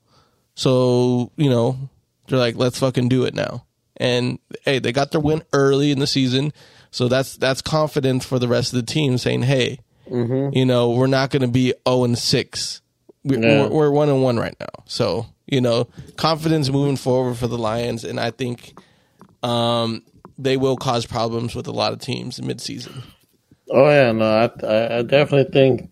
[0.56, 1.78] So you know,
[2.28, 3.66] they're like, let's fucking do it now.
[3.98, 6.54] And hey, they got their win early in the season,
[6.92, 10.56] so that's that's confidence for the rest of the team, saying, hey, mm-hmm.
[10.56, 12.82] you know, we're not going to be zero and six.
[13.24, 13.64] We, Yeah.
[13.64, 14.84] We're, we're one and one right now.
[14.86, 15.88] So you know,
[16.18, 18.78] confidence moving forward for the Lions, and I think
[19.43, 20.04] um,
[20.38, 23.04] they will cause problems with a lot of teams in midseason.
[23.70, 25.89] Oh yeah, no, I I, definitely think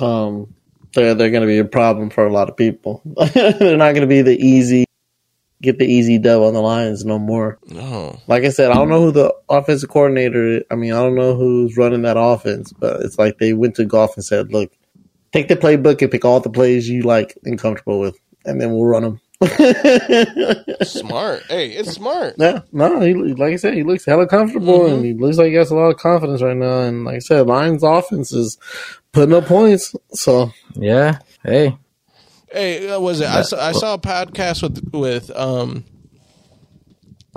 [0.00, 0.54] um
[0.94, 3.02] they're they're going to be a problem for a lot of people.
[3.34, 4.84] they're not going to be the easy
[5.64, 7.58] get the easy dub on the Lions no more.
[7.74, 10.62] Oh, Like I said, I don't know who the offensive coordinator.
[10.70, 13.86] I mean, I don't know who's running that offense, but it's like they went to
[13.86, 14.72] Goff and said, "Look,
[15.32, 18.72] take the playbook and pick all the plays you like and comfortable with, and then
[18.72, 19.20] we'll run them."
[20.82, 21.42] smart.
[21.48, 22.34] hey, it's smart.
[22.38, 25.54] Yeah, no, he like I said, he looks hella comfortable and he looks like he
[25.54, 26.80] has a lot of confidence right now.
[26.80, 28.58] And like I said, Lions offense is
[29.12, 29.94] putting up points.
[30.12, 31.18] So Yeah.
[31.42, 31.76] Hey.
[32.50, 33.26] Hey, uh, was it?
[33.26, 35.84] I saw, I saw a podcast with with um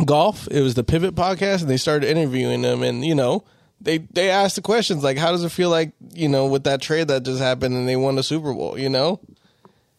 [0.06, 0.48] Goff.
[0.52, 3.44] It was the Pivot podcast, and they started interviewing them, and you know.
[3.80, 6.82] They they asked the questions like, how does it feel like you know with that
[6.82, 9.20] trade that just happened and they won the Super Bowl, you know?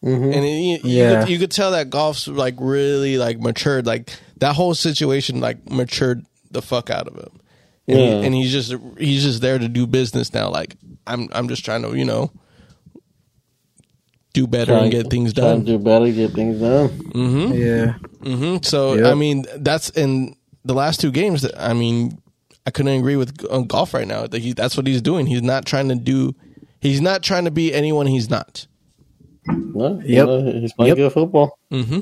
[0.01, 1.21] And it, you, you Yeah.
[1.21, 5.69] could, you could tell that Goff's like really like matured, like that whole situation like
[5.69, 7.39] matured the fuck out of him.
[7.87, 8.05] And, Yeah.
[8.19, 10.49] he, and he's just he's just there to do business now.
[10.49, 10.75] Like
[11.05, 12.31] I'm I'm just trying to you know
[14.33, 15.63] do better and get things done.
[15.65, 16.89] do better, get things done.
[17.53, 17.95] Yeah.
[18.21, 18.57] Mm-hmm.
[18.63, 19.05] So Yep.
[19.05, 21.41] I mean, that's in the last two games.
[21.41, 22.21] That I mean,
[22.65, 24.27] I couldn't agree with on Goff right now.
[24.27, 25.25] That he, that's what he's doing.
[25.25, 26.35] He's not trying to do.
[26.79, 28.67] He's not trying to be anyone he's not.
[29.49, 30.25] No, Yep.
[30.27, 30.97] no, he's playing Yep.
[30.97, 31.57] good football.
[31.71, 31.99] Mm-hmm.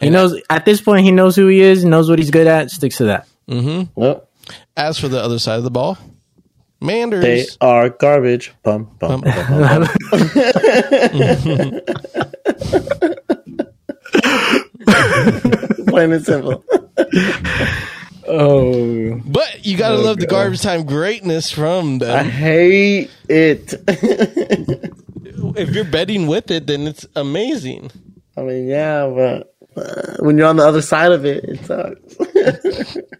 [0.00, 2.70] He knows at this point he knows who he is, knows what he's good at,
[2.70, 3.26] sticks to that.
[3.48, 4.00] Mm-hmm.
[4.00, 4.28] Yep.
[4.76, 5.98] As for the other side of the ball,
[6.80, 7.24] Manders.
[7.24, 8.52] They are garbage.
[8.62, 9.32] Bum, bum, Bum.
[9.58, 11.80] bum, bum.
[15.88, 16.64] Plain and simple.
[18.26, 19.20] Oh.
[19.24, 22.16] but you gotta oh, love the garbage time greatness from them.
[22.16, 23.74] I hate it.
[25.56, 27.90] if you're betting with it, then it's amazing.
[28.36, 32.96] I mean, yeah, but uh, when you're on the other side of it, it sucks.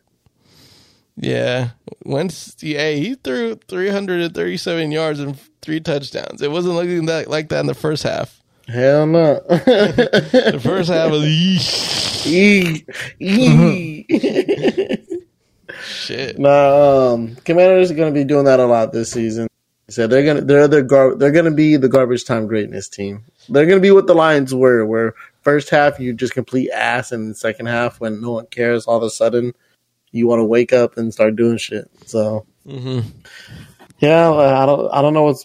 [1.20, 1.70] Yeah.
[2.04, 6.40] Wentz, yeah, he threw 337 yards and three touchdowns.
[6.42, 8.40] It wasn't looking that like that in the first half.
[8.68, 9.40] Hell no.
[9.48, 11.24] The first half was
[12.26, 12.84] Eee.
[13.20, 14.06] Eee.
[15.84, 16.38] shit.
[16.38, 19.48] no, um, Commanders are going to be doing that a lot this season.
[19.88, 23.24] He said they're gonna they're the gar- they're gonna be the garbage time greatness team.
[23.48, 27.36] They're gonna be what the Lions were, where first half you just complete ass, and
[27.36, 29.54] second half when no one cares, all of a sudden
[30.12, 31.90] you want to wake up and start doing shit.
[32.06, 33.00] So hmm
[33.98, 35.44] yeah, I don't I don't know what's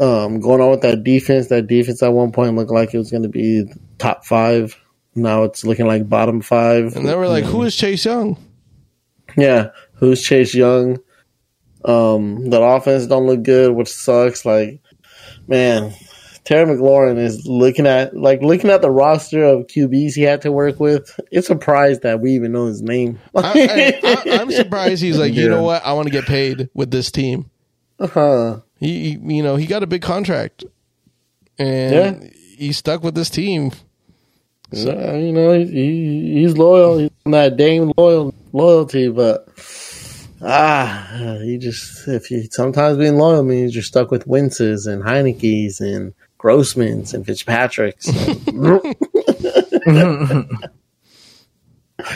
[0.00, 1.48] um, going on with that defense.
[1.48, 3.64] That defense at one point looked like it was going to be
[3.98, 4.76] top five.
[5.14, 6.94] Now it's looking like bottom five.
[6.96, 8.36] And they were like, "Who is Chase Young?"
[9.36, 10.98] Yeah, who's Chase Young?
[11.88, 14.44] Um, the offense don't look good, which sucks.
[14.44, 14.80] Like,
[15.46, 15.94] man,
[16.44, 20.52] Terry McLaurin is looking at like looking at the roster of QBs he had to
[20.52, 21.18] work with.
[21.30, 23.18] It's a surprised that we even know his name.
[23.34, 25.84] I, I'm surprised he's like, you know what?
[25.84, 27.50] I want to get paid with this team.
[27.98, 28.60] uh-huh.
[28.78, 30.64] He, he- you know, he got a big contract,
[31.58, 32.28] and Yeah.
[32.56, 33.72] he stuck with this team.
[34.70, 36.98] Yeah, you know, he, he, he's loyal.
[36.98, 39.48] He's on that Dame loyal loyalty, but
[40.42, 45.80] ah, you just if you sometimes being loyal means you're stuck with Wentzes and Heinicke's
[45.80, 48.08] and Grossmans and Fitzpatrick's.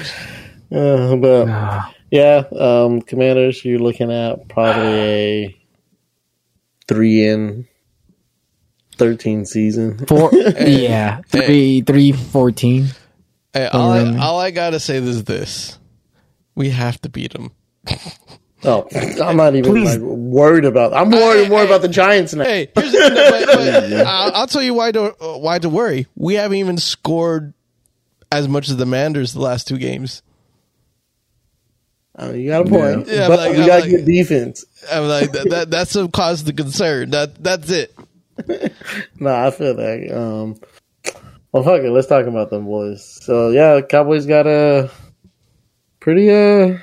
[0.72, 5.56] Uh, but Ah, yeah, um, Commanders, you're looking at probably a
[6.88, 7.68] three in
[8.96, 9.98] thirteen season.
[10.06, 12.86] Four, yeah, three, three, fourteen.
[13.52, 15.78] Hey, all, I, all I gotta say is this:
[16.54, 17.50] we have to beat him.
[18.64, 18.86] Oh,
[19.22, 20.92] I'm not even like worried about.
[20.94, 22.44] I'm worried more about the Giants now.
[22.44, 23.46] Hey, here's the, but,
[23.90, 26.06] but I'll, I'll tell you why to uh, why to worry.
[26.14, 27.54] We haven't even scored
[28.30, 30.22] as much as the Manders the last two games.
[32.16, 34.64] Uh, you got a point, Yeah, but like- we got like- good defense.
[34.90, 35.70] I'm like that, that.
[35.70, 37.10] That's a cause of concern.
[37.10, 37.94] That that's it.
[39.20, 40.10] No, I feel that.
[40.16, 40.60] Um,
[41.52, 41.90] well, fuck it.
[41.90, 43.04] Let's talk about them boys.
[43.24, 44.90] So yeah, Cowboys got a
[46.00, 46.78] pretty uh,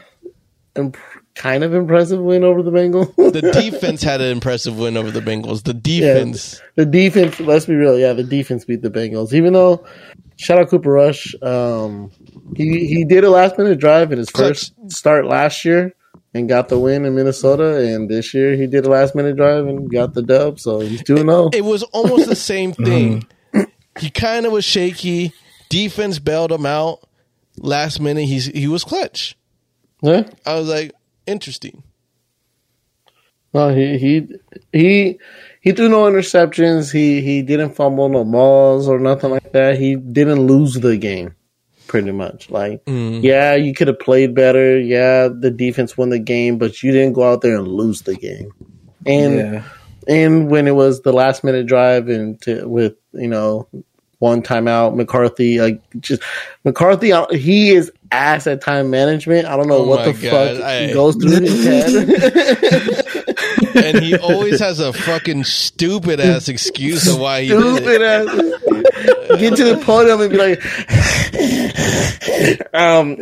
[0.80, 0.98] imp-
[1.36, 3.16] kind of impressive win over the Bengals.
[3.16, 5.64] The defense had an impressive win over the Bengals.
[5.64, 6.62] The defense.
[6.76, 7.40] the defense.
[7.40, 7.98] Let's be real.
[7.98, 9.34] Yeah, the defense beat the Bengals.
[9.34, 9.86] Even though,
[10.38, 11.36] shout out Cooper Rush.
[11.42, 12.12] Um,
[12.56, 14.48] he he did a last minute drive in his Clutch.
[14.50, 15.94] first start last year
[16.34, 17.78] and got the win in Minnesota.
[17.78, 20.60] And this year he did a last minute drive and got the dub.
[20.60, 21.50] So he's two zero.
[21.54, 23.26] It was almost the same thing.
[24.00, 25.34] He kind of was shaky.
[25.70, 27.00] Defense bailed him out.
[27.58, 29.36] Last minute, he's he was clutch.
[30.02, 30.30] Yeah.
[30.46, 30.94] I was like,
[31.28, 31.84] interesting.
[33.54, 34.28] No, he he
[34.72, 35.20] he
[35.62, 36.92] he threw no interceptions.
[36.92, 39.80] He he didn't fumble no balls or nothing like that.
[39.80, 41.34] He didn't lose the game,
[41.88, 42.52] pretty much.
[42.52, 44.80] Like, yeah, you could have played better.
[44.80, 48.16] Yeah, the defense won the game, but you didn't go out there and lose the
[48.16, 48.52] game.
[49.08, 49.64] And Yeah.
[50.08, 53.68] and when it was the last minute drive and to, with you know
[54.20, 56.22] one timeout, McCarthy like just
[56.66, 59.46] McCarthy, uh, he is ass at time management.
[59.48, 61.64] I don't know Oh what the God, fuck I- goes through his
[62.96, 63.06] head.
[63.76, 67.76] And he always has a fucking stupid ass excuse of why he did it.
[67.76, 69.40] stupid ass.
[69.40, 70.60] Get to the podium and be like,
[72.74, 73.16] um,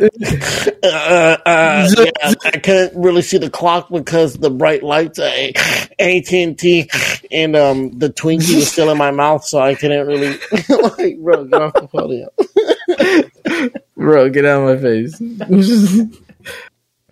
[0.82, 5.32] uh, uh, yeah, I couldn't really see the clock because the bright lights at
[6.00, 6.90] AT and T,
[7.30, 10.38] and um, the Twinkie was still in my mouth, so I couldn't really.
[10.68, 12.30] like, bro, get off the podium.
[13.96, 15.20] Bro, get out of my face.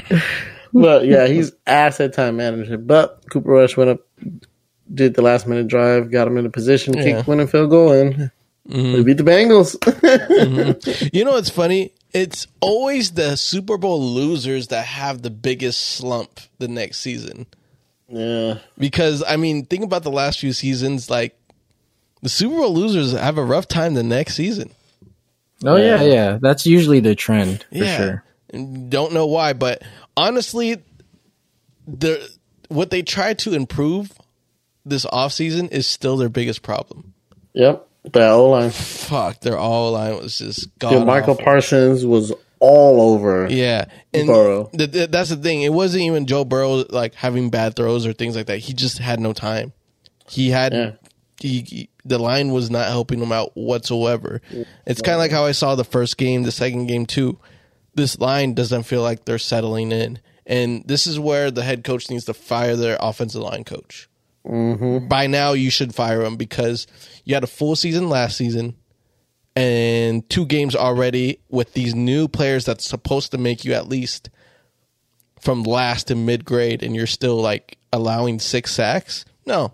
[0.72, 2.86] But yeah, he's asset time management.
[2.86, 4.00] But Cooper Rush went up,
[4.92, 7.02] did the last minute drive, got him in a position, Yeah.
[7.02, 8.14] kicked winning field goal, and
[8.68, 8.92] mm-hmm.
[8.92, 9.76] they beat the Bengals.
[10.36, 11.08] Mm-hmm.
[11.16, 11.92] You know what's funny?
[12.12, 17.46] It's always the Super Bowl losers that have the biggest slump the next season.
[18.08, 18.58] yeah.
[18.78, 21.08] Because I mean, think about the last few seasons.
[21.08, 21.38] Like
[22.22, 24.70] the Super Bowl losers have a rough time the next season.
[25.64, 26.38] Oh yeah, yeah.
[26.40, 28.24] That's usually the trend for sure.
[28.88, 29.82] Don't know why, but
[30.16, 30.82] honestly,
[31.86, 32.28] the
[32.68, 34.12] what they try to improve
[34.84, 37.14] this offseason is still their biggest problem.
[37.54, 37.86] Yep.
[38.12, 38.70] That O line.
[38.70, 41.44] Fuck, their all line was just god Dude, Michael awful.
[41.44, 43.48] Parsons was all over.
[43.50, 44.70] Yeah, and Burrow.
[44.76, 45.62] th- th- that's the thing.
[45.62, 48.58] It wasn't even Joe Burrow like having bad throws or things like that.
[48.58, 49.72] He just had no time.
[50.28, 50.90] He had Yeah.
[51.40, 54.40] He, he- the line was not helping him out whatsoever.
[54.86, 57.38] It's kind of like how I saw the first game, the second game too.
[57.94, 62.10] This line doesn't feel like they're settling in, and this is where the head coach
[62.10, 64.08] needs to fire their offensive line coach.
[64.46, 65.08] Mm-hmm.
[65.08, 66.86] By now, you should fire him because
[67.24, 68.76] you had a full season last season
[69.56, 74.28] and two games already with these new players that's supposed to make you at least
[75.40, 79.24] from last to mid grade, and you're still like allowing six sacks.
[79.46, 79.72] No,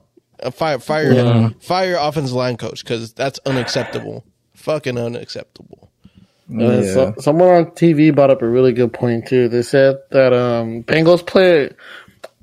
[0.50, 1.50] fire fire Yeah.
[1.60, 4.24] fire your offensive line coach because that's unacceptable.
[4.54, 5.90] Fucking unacceptable.
[6.54, 9.48] Uh, so, someone on TV brought up a really good point too.
[9.48, 11.70] They said that um, Bengals play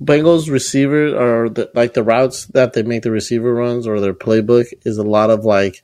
[0.01, 4.13] Bengals receiver or the, like the routes that they make the receiver runs or their
[4.13, 5.83] playbook is a lot of like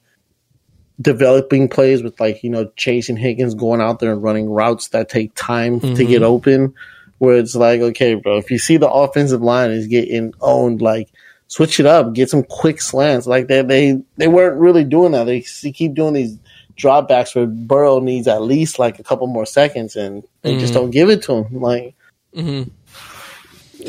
[1.00, 5.10] developing plays with like you know chasing Higgins going out there and running routes that
[5.10, 6.74] take time to get open.
[7.18, 11.10] Where it's like, okay, bro, if you see the offensive line is getting owned, like
[11.48, 13.28] switch it up, get some quick slants.
[13.28, 15.26] Like they they they weren't really doing that.
[15.26, 16.38] They, they keep doing these
[16.78, 20.92] dropbacks where Burrow needs at least like a couple more seconds, and they just don't
[20.92, 21.62] give it to him.
[21.62, 21.96] Like.
[22.36, 22.70] Mhm.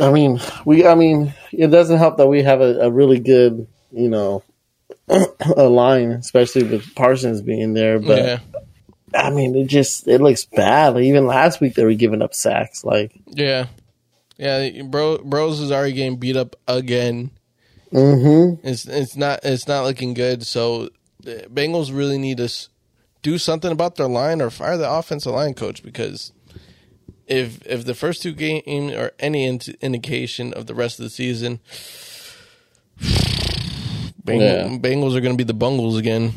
[0.00, 0.86] I mean, we.
[0.86, 4.42] I mean, it doesn't help that we have a, a really good, you know,
[5.08, 7.98] a line, especially with Parsons being there.
[7.98, 8.38] But yeah,
[9.14, 10.94] I mean, it just it looks bad.
[10.94, 12.84] Like, even last week they were giving up sacks.
[12.84, 13.66] Like, yeah,
[14.36, 14.82] yeah.
[14.82, 17.30] Bro, Bros is already getting beat up again.
[17.92, 18.66] Mm-hmm.
[18.66, 20.44] It's it's not it's not looking good.
[20.44, 22.48] So the Bengals really need to
[23.22, 26.32] do something about their line or fire the offensive line coach because
[27.26, 31.10] if if the first two games are any int- indication of the rest of the
[31.10, 31.60] season,
[33.00, 34.78] Bengals, Yeah.
[34.78, 36.32] Bengals are going to be the Bungles again.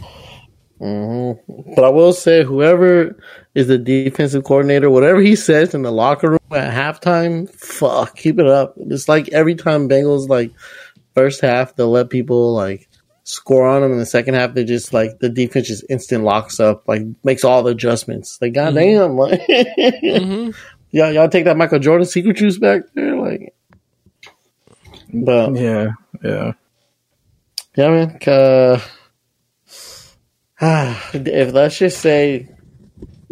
[1.76, 3.18] But I will say, whoever
[3.56, 8.40] is the defensive coordinator, whatever he says in the locker room at halftime, fuck, keep
[8.40, 8.76] it up.
[8.78, 10.52] It's like every time Bengals like
[11.16, 12.88] first half, they'll let people like
[13.24, 13.92] score on them.
[13.92, 17.44] In the second half, they just like the defense just instant locks up, like makes
[17.44, 18.38] all the adjustments.
[18.42, 19.42] Like goddamn, like
[20.92, 23.54] yeah, y'all take that Michael Jordan secret juice back there, like.
[25.12, 25.90] But Yeah,
[26.24, 26.54] yeah.
[27.76, 28.20] yeah, man.
[28.28, 28.80] Uh,
[31.14, 32.50] if let's just say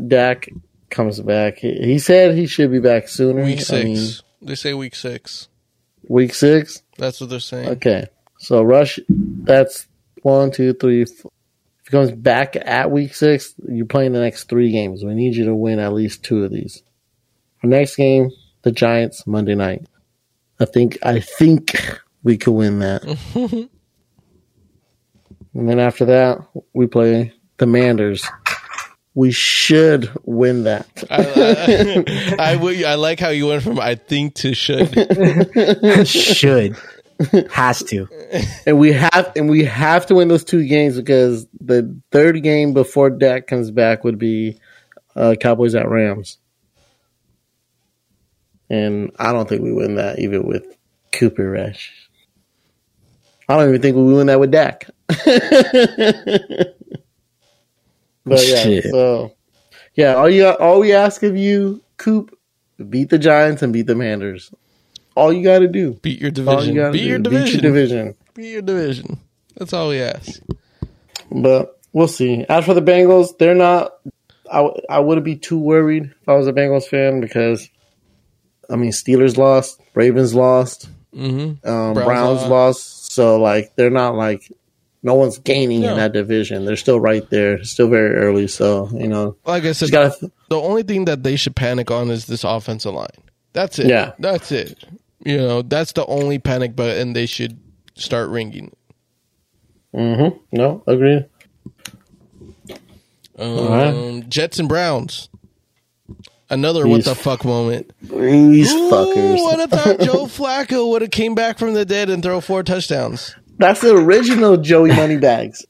[0.05, 0.49] Dak
[0.89, 3.43] comes back, he, he said he should be back sooner.
[3.43, 4.09] Week I six, mean,
[4.41, 5.49] they say week six.
[6.07, 6.81] week six.
[6.97, 7.69] That's what they're saying.
[7.69, 8.99] Okay, so Rush.
[9.09, 9.87] That's
[10.21, 11.05] one, two, three.
[11.05, 11.31] Four.
[11.81, 15.05] If he comes back at week six, you're playing the next three games.
[15.05, 16.83] We need you to win at least two of these.
[17.63, 18.29] Our next game,
[18.63, 19.87] the Giants, Monday night.
[20.59, 21.79] I think I think
[22.23, 23.03] we could win that.
[25.53, 26.39] and then after that,
[26.73, 28.27] we play the Manders.
[29.17, 30.85] We should win that.
[31.09, 34.93] I, I, I, would- I like how you went from I think to should.
[36.07, 36.77] Should
[37.49, 38.07] has to.
[38.67, 42.73] and we have and we have to win those two games because the third game
[42.75, 44.59] before Dak comes back would be
[45.15, 46.37] uh, Cowboys at Rams,
[48.69, 50.63] and I don't think we win that even with
[51.11, 51.91] Cooper Rush.
[53.49, 54.87] I don't even think we win that with Dak.
[58.27, 58.83] but yeah, Shit.
[58.85, 59.33] so
[59.95, 62.37] yeah, all you all we ask of you, Coop,
[62.89, 64.51] beat the Giants and beat the Manders.
[65.15, 65.93] All you got to do.
[66.03, 66.75] Beat your All division.
[66.75, 67.07] you gotta Beat do.
[67.07, 67.59] your Beat division.
[67.63, 68.15] your division.
[68.35, 69.19] Beat your division.
[69.57, 70.39] That's all we ask.
[71.31, 72.45] But we'll see.
[72.47, 73.93] As for the Bengals, they're not.
[74.51, 77.67] I I wouldn't be too worried if I was a Bengals fan because,
[78.69, 81.67] I mean, Steelers lost, Ravens lost, Mm-hmm.
[81.67, 82.49] um, Browns Browns, lost.
[82.49, 83.11] lost.
[83.11, 84.51] So, like, they're not like,
[85.03, 85.91] no one's gaining No.
[85.91, 86.65] in that division.
[86.65, 88.47] They're still right there, still very early.
[88.47, 90.31] So, you know, Like I said, gotta.
[90.49, 93.07] the only thing that they should panic on is this offensive line.
[93.53, 93.87] That's it.
[93.87, 94.11] Yeah.
[94.19, 94.83] That's it.
[95.25, 97.57] You know, that's the only panic button they should
[97.95, 98.75] start ringing.
[99.95, 100.37] Mm-hmm.
[100.51, 101.25] No, agreed.
[103.39, 104.29] Um, right.
[104.29, 105.29] Jets and Browns.
[106.49, 107.91] Another what the fuck moment.
[108.01, 109.41] These Ooh, fuckers.
[109.41, 112.63] what if thought Joe Flacco would have came back from the dead and throw four
[112.63, 113.35] touchdowns?
[113.57, 115.65] That's the original Joey Moneybags.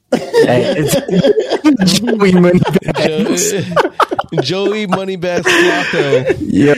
[1.84, 3.52] Joey Moneybags.
[3.52, 6.36] Jo- Joey Moneybags Flacco.
[6.40, 6.74] Yo,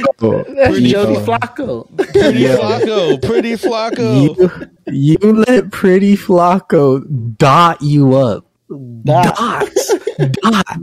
[0.55, 1.25] That's Pretty Jody cool.
[1.25, 1.97] Flacco.
[2.13, 2.57] Pretty Yo.
[2.59, 3.23] Flacco.
[3.27, 4.71] Pretty Flacco.
[4.87, 7.05] you, you let Pretty Flacco
[7.39, 8.47] dot you up.
[8.69, 10.33] That- Dot.
[10.43, 10.79] dot.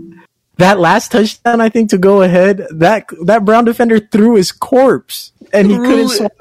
[0.57, 5.31] That last touchdown, I think, to go ahead, that that Brown defender threw his corpse,
[5.53, 6.09] and he couldn't it.
[6.09, 6.31] swat.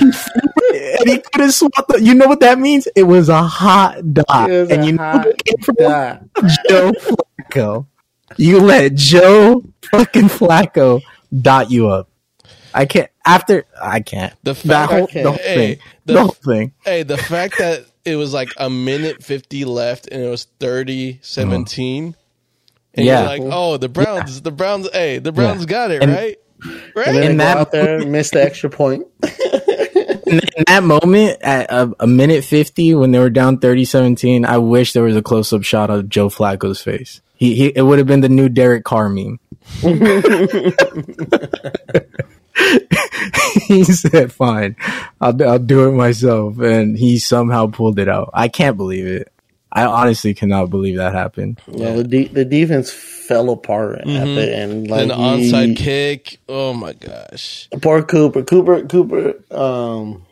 [0.00, 1.72] He and he couldn't swat.
[1.88, 2.86] The, you know what that means?
[2.96, 6.22] It was a hot dot, It was and you know hot came from dot.
[6.68, 7.86] Joe Flacco.
[8.36, 11.02] You let Joe fucking Flacco
[11.40, 12.08] dot you up.
[12.72, 13.10] I can't.
[13.24, 14.34] After I can't.
[14.42, 15.22] The That fact, whole, Okay.
[15.22, 15.78] the whole Hey, thing.
[16.06, 16.72] the- The, whole thing.
[16.84, 21.20] hey, the fact that it was like a minute 50 left and it was 30
[21.22, 22.16] 17.
[22.96, 23.20] And Yeah.
[23.20, 25.66] you're like, oh, the Browns, the Browns, hey, the Browns Yeah.
[25.66, 26.36] got it, And- right?
[26.94, 27.08] Right?
[27.08, 29.06] And then In they go that out there, miss the extra point.
[30.26, 34.58] in, in that moment at a, a minute 50 when they were down 30-17 i
[34.58, 37.20] wish there was a close-up shot of joe flacco's face.
[37.36, 39.40] He, he it would have been the new derek carr meme.
[43.66, 44.76] He said fine
[45.20, 46.58] I'll, I'll do it myself.
[46.60, 48.30] And he somehow pulled it out.
[48.32, 49.32] I can't believe it
[49.76, 51.60] I honestly cannot believe that happened.
[51.66, 54.34] Yeah, the de- the defense fell apart at Mhm.
[54.36, 54.88] the end.
[54.88, 56.38] Like and the he- onside kick.
[56.48, 57.68] Oh my gosh.
[57.82, 58.42] Poor Cooper.
[58.44, 58.82] Cooper.
[58.86, 59.34] Cooper.
[59.50, 60.24] Um,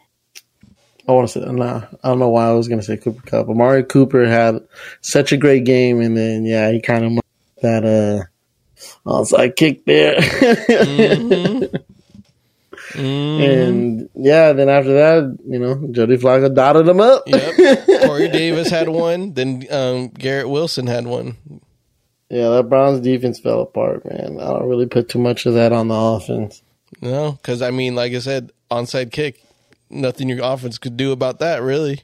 [1.08, 1.82] I want to say nah.
[2.04, 3.48] I don't know why I was going to say Cooper Kupp.
[3.48, 4.60] Amari Cooper had
[5.00, 7.24] such a great game, and then yeah, he kind of
[7.62, 8.22] that uh
[9.04, 10.14] onside kick there.
[10.20, 11.82] Mhm.
[12.92, 13.40] Mhm.
[13.40, 17.22] and yeah, then after that, you know, Jody Flacco dotted them up.
[17.26, 17.86] Yep.
[18.06, 19.32] Corey Davis had one.
[19.34, 21.36] Then um, Garrett Wilson had one.
[22.28, 24.38] yeah, that Browns defense fell apart, man.
[24.40, 26.62] I don't really put too much of that on the offense.
[27.00, 29.42] No, because I mean, like I said, onside kick.
[29.90, 32.00] Nothing your offense could do about that, really,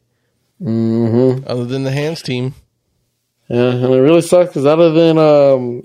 [0.62, 2.54] hmm other than the hands team.
[3.48, 5.82] Yeah, and it really sucks because other than um,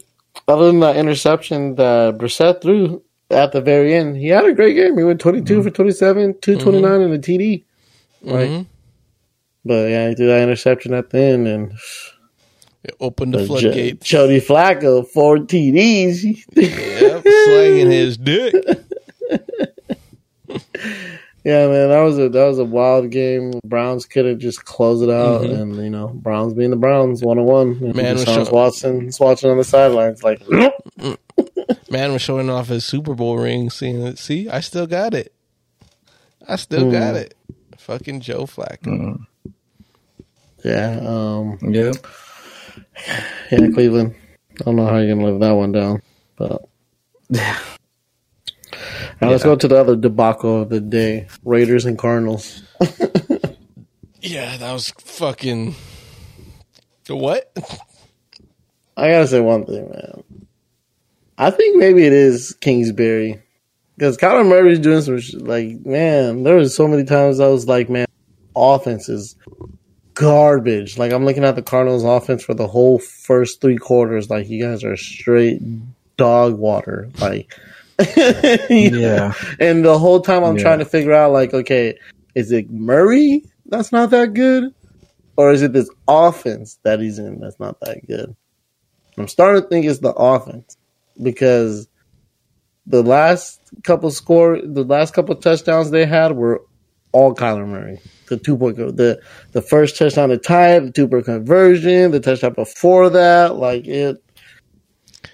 [0.47, 4.75] other than that interception that Brissett threw at the very end, he had a great
[4.75, 4.97] game.
[4.97, 7.63] He went 22 for 27, 229 in the TD.
[8.23, 8.49] Right.
[8.49, 8.65] Mhm.
[9.65, 11.73] But yeah, he threw that interception at the end, and
[12.83, 14.05] It opened the floodgates.
[14.05, 16.23] Jody Flacco four TDs.
[16.55, 18.53] yep, slanging his dick.
[21.45, 23.53] yeah, man, that was a that was a wild game.
[23.65, 25.61] Browns could have just closed it out, Mhm.
[25.61, 27.79] and you know, Browns being the Browns, one on one.
[27.95, 30.41] Man Deshaun show- Watson watching on the sidelines, like.
[31.89, 34.17] Man was showing off his Super Bowl ring, seeing it.
[34.19, 35.33] See, I still got it.
[36.47, 37.35] I still got it.
[37.77, 39.25] Fucking Joe Flacco.
[40.63, 41.95] Yeah, um, Yep.
[43.51, 44.15] yeah, Cleveland.
[44.61, 46.01] I don't know how you're gonna live that one down,
[46.37, 46.61] but
[47.29, 47.59] yeah.
[49.21, 49.49] now let's Yeah.
[49.51, 52.63] go to the other debacle of the day: Raiders and Cardinals.
[54.25, 55.75] Yeah, that was fucking.
[57.09, 57.51] What?
[58.95, 60.23] I gotta say one thing, man.
[61.37, 63.41] I think maybe it is Kingsbury
[63.97, 66.43] because Kyler Murray's doing some sh- like, man.
[66.43, 68.05] There was so many times I was like, man,
[68.55, 69.35] offense is
[70.13, 70.97] garbage.
[70.97, 74.29] Like I'm looking at the Cardinals' offense for the whole first three quarters.
[74.29, 75.59] Like you guys are straight
[76.17, 77.09] dog water.
[77.19, 77.51] Like,
[78.69, 79.33] Yeah.
[79.59, 80.63] And the whole time I'm Yeah.
[80.63, 81.97] trying to figure out, like, okay,
[82.35, 84.73] is it Murray that's not that good?
[85.35, 88.35] Or is it this offense that he's in that's not that good?
[89.17, 90.77] I'm starting to think it's the offense
[91.21, 91.87] because
[92.85, 96.61] the last couple score, the last couple touchdowns they had were
[97.11, 97.99] all Kyler Murray.
[98.27, 102.19] The two point, the the first touchdown to tie it, the two point conversion, the
[102.19, 104.23] touchdown before that, like it.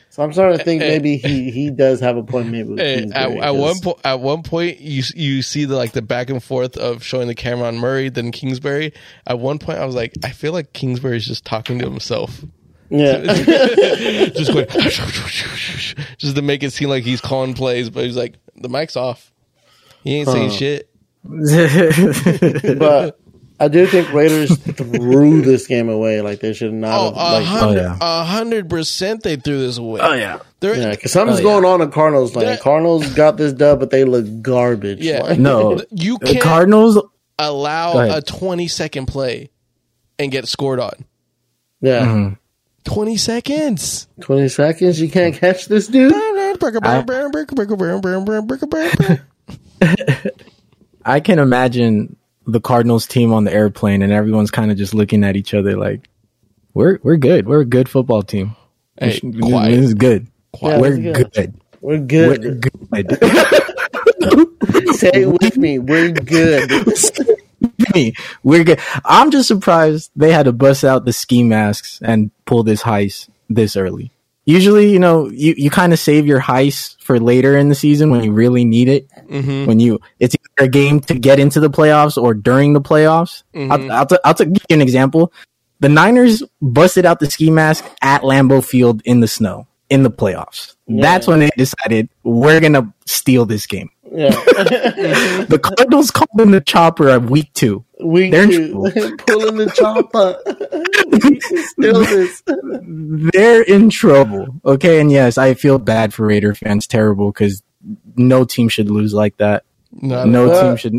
[0.10, 0.90] So I'm starting to think eh, eh.
[0.90, 2.50] maybe he he does have a point.
[2.50, 5.66] Maybe eh, with Hey, at, Kingsbury, at one point, at one point, you you see
[5.66, 8.92] the like the back and forth of showing the camera on Murray, then Kingsbury.
[9.26, 12.44] At one point, I was like, I feel like Kingsbury's just talking to himself,
[12.90, 13.22] yeah.
[14.36, 14.52] just
[16.18, 19.32] just to make it seem like he's calling plays, but he's like, the mic's off.
[20.04, 20.90] He ain't saying shit.
[22.80, 23.20] but
[23.60, 26.22] I do think Raiders threw this game away.
[26.22, 27.14] Like they should not.
[27.16, 30.00] Oh, have, like, a hundred percent, they threw this away.
[30.02, 30.92] Oh yeah, They're, yeah.
[30.92, 31.70] Because something's oh, going yeah.
[31.72, 32.36] on in Cardinals.
[32.36, 35.00] Like that, Cardinals got this dub, but they look garbage.
[35.00, 37.04] Yeah, like, no, you can Cardinals
[37.38, 39.50] allow a twenty second play
[40.18, 41.06] and get scored on.
[41.82, 42.06] Yeah.
[42.06, 42.34] Mm-hmm.
[42.86, 44.08] 20 seconds.
[44.22, 45.02] 20 seconds?
[45.02, 46.14] You can't catch this dude?
[46.14, 46.32] I,
[51.06, 52.16] I can imagine
[52.46, 55.78] the Cardinals team on the airplane and everyone's kind of just looking at each other
[55.78, 56.10] like,
[56.74, 57.48] we're, we're good.
[57.48, 58.56] We're a good football team.
[59.00, 60.28] Hey, this, this, is good.
[60.62, 61.32] Yeah, we're good.
[61.32, 61.62] good.
[61.82, 62.44] We're good.
[62.92, 63.20] We're good.
[64.96, 65.80] Say it with me.
[65.80, 66.70] We're good.
[67.96, 68.14] me.
[68.44, 68.80] We're good.
[69.06, 73.30] I'm just surprised they had to bust out the ski masks and pull this heist
[73.50, 74.12] this early.
[74.46, 78.10] Usually, you know, you, you kind of save your heist for later in the season
[78.10, 79.08] when you really need it.
[79.12, 79.68] Mm-hmm.
[79.68, 83.44] When you, it's either a game to get into the playoffs or during the playoffs.
[83.54, 83.72] Mhm.
[83.72, 85.32] I'll, I'll, t- I'll t- give you an example.
[85.82, 90.12] The Niners busted out the ski mask at Lambeau Field in the snow in the
[90.12, 90.76] playoffs.
[90.88, 91.02] Yeah.
[91.04, 93.92] That's when they decided we're going to steal this game.
[94.12, 94.32] Yeah.
[94.32, 95.46] Mm-hmm.
[95.52, 97.86] The Cardinals called them the chopper of week two.
[98.00, 100.40] Week They're in two, pulling the chopper.
[101.12, 102.42] We can steal this.
[103.34, 104.48] they're in trouble.
[104.66, 106.88] Okay, and yes, I feel bad for Raider fans.
[106.88, 107.62] Terrible because
[108.16, 109.64] no team should lose like that.
[109.92, 110.94] Not No But- team should.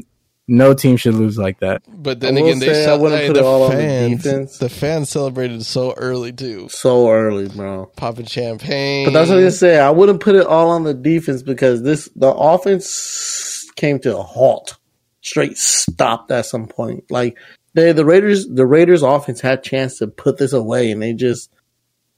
[0.50, 1.82] No team should lose like that.
[1.86, 4.22] But then again, they say I hey, put the it all on the fans.
[4.24, 4.58] defense.
[4.58, 7.86] The fans celebrated so early too, So early, bro.
[7.94, 9.06] popping champagne.
[9.06, 9.78] But that's what I was gonna say.
[9.78, 14.22] I wouldn't put it all on the defense because this the offense came to a
[14.24, 14.76] halt,
[15.20, 17.08] straight stopped at some point.
[17.12, 17.38] Like
[17.74, 21.12] they, the Raiders, the Raiders offense had a chance to put this away, and they
[21.12, 21.48] just,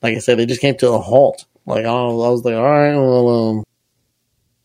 [0.01, 1.45] like I said, they just came to a halt.
[1.66, 3.64] Like I, don't, I was like, all right, well, um,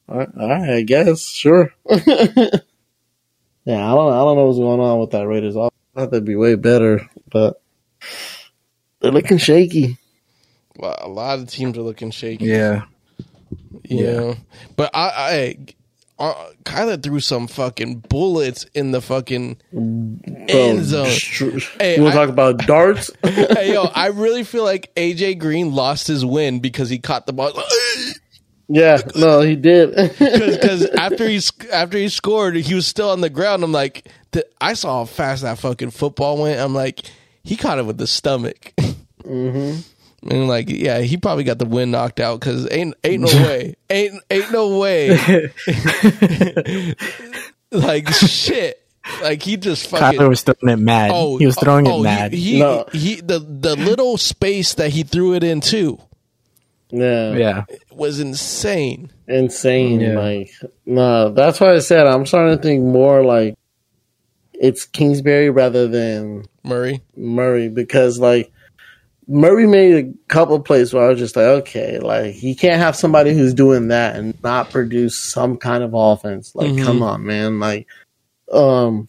[0.07, 1.73] all right, all right I guess, sure.
[3.67, 5.57] yeah, I don't, I don't know what's going on with that Raiders.
[5.57, 7.61] I thought they'd be way better, but
[9.01, 9.97] They're looking shaky.
[10.77, 12.45] Well, a lot of teams are looking shaky.
[12.45, 12.83] Yeah.
[13.83, 14.35] you know.
[14.75, 15.57] But I,
[16.19, 21.07] I uh, Kyler threw some fucking bullets in the fucking end zone.
[21.09, 23.11] Str- Hey, you want I- to talk about darts?
[23.23, 27.33] hey, yo, I really feel like AJ Green lost his win because he caught the
[27.33, 27.51] ball.
[28.67, 29.95] Yeah, no, he did.
[30.19, 31.39] Because after he
[31.71, 33.63] after he scored, he was still on the ground.
[33.63, 36.59] I'm like, th- I saw how fast that fucking football went.
[36.59, 37.01] I'm like,
[37.43, 38.73] he caught it with the stomach.
[39.23, 39.79] Mm-hmm.
[40.29, 43.75] And like, yeah, he probably got the wind knocked out because ain't ain't no way,
[43.89, 45.09] ain't ain't no way.
[47.71, 48.83] like shit,
[49.21, 50.19] like he just fucking.
[50.19, 51.11] Kyler was throwing it mad.
[51.13, 52.33] Oh, he was throwing oh, it mad.
[52.33, 52.85] He, he, No.
[52.91, 56.01] he the the little space that he threw it in too
[56.89, 57.63] yeah, yeah.
[57.69, 59.11] It was insane.
[59.27, 60.01] insane.
[60.01, 60.19] Yeah.
[60.19, 60.51] Like,
[60.85, 63.55] no, that's why I said I'm starting to think more like
[64.53, 68.51] it's Kingsbury rather than Murray, Murray because like
[69.27, 72.95] Murray made a couple plays where I was just like, okay, like you can't have
[72.95, 76.55] somebody who's doing that and not produce some kind of offense.
[76.55, 76.83] Like, Mhm.
[76.85, 77.59] come on, man.
[77.59, 77.87] Like,
[78.51, 79.07] um,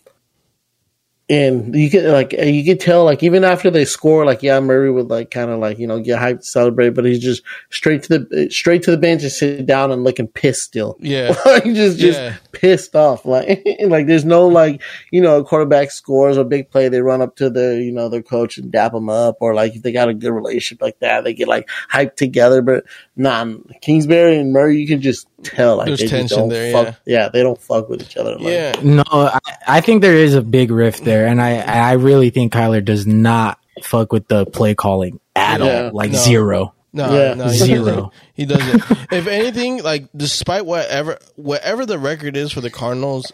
[1.30, 4.90] and you can like you can tell like even after they score, like yeah, Murray
[4.90, 8.18] would like kind of like you know get hyped, celebrate, but he's just straight to
[8.18, 10.96] the straight to the bench and sit down and looking pissed still.
[11.00, 12.36] yeah, like just just Yeah.
[12.52, 13.26] pissed off.
[13.26, 17.20] Like like there's no like you know a quarterback scores a big play, they run
[17.20, 19.92] up to their you know their coach and dap them up, or like if they
[19.92, 22.62] got a good relationship like that, they get like hyped together.
[22.62, 22.84] But
[23.16, 23.46] nah,
[23.82, 26.94] Kingsbury and Murray, you can just tell like There's they tension don't there, fuck.
[27.06, 27.28] Yeah.
[27.28, 28.34] they don't fuck with each other.
[28.36, 28.72] Like, yeah.
[28.82, 32.52] No, I, I think there is a big rift there, and I I really think
[32.52, 35.84] Kyler does not fuck with the play calling at Yeah.
[35.86, 36.18] all, like No.
[36.18, 36.74] zero.
[36.92, 37.34] No, Yeah.
[37.34, 37.84] no, he Zero.
[37.84, 38.12] doesn't.
[38.34, 39.12] He doesn't.
[39.12, 43.30] if anything, like despite whatever whatever the record is for the Cardinals,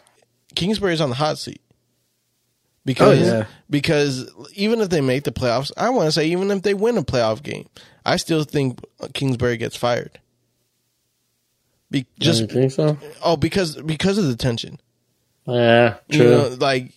[0.54, 1.60] Kingsbury's on the hot seat.
[1.62, 1.74] Oh,
[2.84, 3.44] because Oh, yeah.
[3.70, 6.98] because even if they make the playoffs, I want to say even if they win
[6.98, 7.66] a playoff game,
[8.04, 8.78] I still think
[9.14, 10.18] Kingsbury gets fired.
[11.94, 12.98] Be, just just think so.
[13.22, 14.78] oh because because of the tension.
[15.46, 16.24] Yeah, true.
[16.24, 16.92] You know, like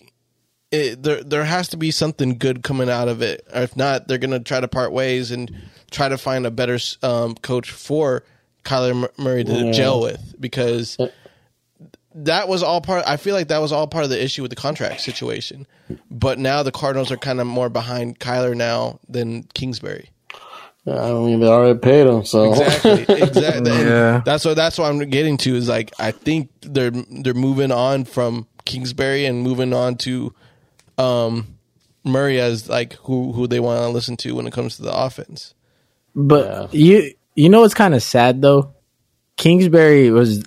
[0.72, 3.46] it, there there has to be something good coming out of it.
[3.54, 5.52] Or if not, they're gonna try to part ways and
[5.92, 8.24] try to find a better um, coach for
[8.66, 9.72] Kyler Murray to Yeah.
[9.72, 10.98] gel with because
[12.16, 13.04] that was all part.
[13.08, 15.68] I feel like that was all part of the issue with the contract situation.
[16.10, 20.10] But now the Cardinals are kind of more behind Kyler now than Kingsbury.
[20.88, 23.72] I mean, they already paid them, so Exactly, exactly.
[23.72, 24.22] Yeah.
[24.26, 28.06] That's what that's what I'm getting to is like I think they're they're moving on
[28.06, 30.34] from Kingsbury and moving on to
[30.98, 31.58] um
[32.06, 34.94] Murray as like who who they want to listen to when it comes to the
[34.96, 35.54] offense.
[36.16, 38.74] But you you know what's kind of sad though?
[39.36, 40.44] Kingsbury was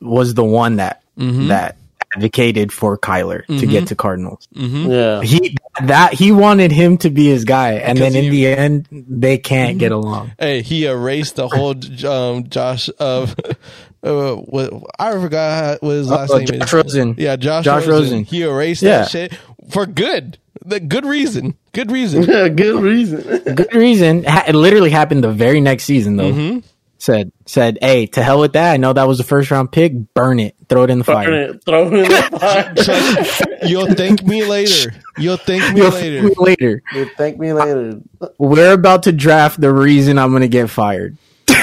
[0.00, 1.48] was the one that Mm-hmm.
[1.48, 1.76] that
[2.14, 4.48] advocated for Kyler to get to Cardinals.
[4.52, 5.22] yeah.
[5.22, 8.86] He that he wanted him to be his guy, and then in he- the end,
[8.90, 10.32] they can't get along.
[10.38, 11.74] Hey, he erased the whole
[12.06, 13.34] um Josh of
[14.02, 16.72] uh, what I forgot what his last Oh, name Josh is.
[16.72, 17.14] Rosen.
[17.18, 17.92] Yeah, Josh, Josh Rosen.
[18.18, 18.24] Rosen.
[18.24, 18.98] He erased Yeah.
[19.02, 19.34] that shit
[19.70, 20.38] for good.
[20.64, 21.54] The good reason.
[21.72, 22.24] Good reason.
[22.24, 23.20] Yeah, good reason.
[23.54, 24.24] Good reason.
[24.26, 26.32] It literally happened the very next season, though.
[26.32, 26.58] Mm-hmm.
[26.98, 28.72] Said said, "Hey, to hell with that.
[28.72, 29.92] I know that was the first round pick.
[30.12, 30.54] Burn it.
[30.70, 31.32] Throw it in the Throw fire.
[31.32, 33.24] it, throw it in the
[33.58, 33.68] fire.
[33.68, 34.92] You'll thank me later.
[35.18, 36.22] You'll thank me You'll later.
[36.22, 36.82] thank me later.
[36.94, 38.00] You Thank me later.
[38.38, 41.18] We're about to draft the reason I'm going to get fired.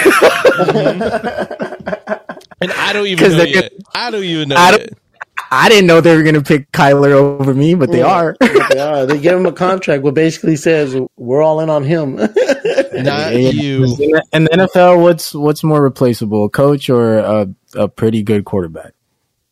[2.59, 3.71] And I don't even 'Cause know they're yet.
[3.93, 4.89] I don't even know I don't-
[5.51, 8.35] I didn't know they were going to pick Kyler over me, but they are.
[8.41, 9.05] They are.
[9.05, 12.15] They give him a contract, what basically says we're all in on him.
[12.15, 13.29] Not Yeah.
[13.31, 13.83] you.
[13.83, 18.23] In the, in the NFL, what's what's more replaceable, a coach or a, a pretty
[18.23, 18.93] good quarterback?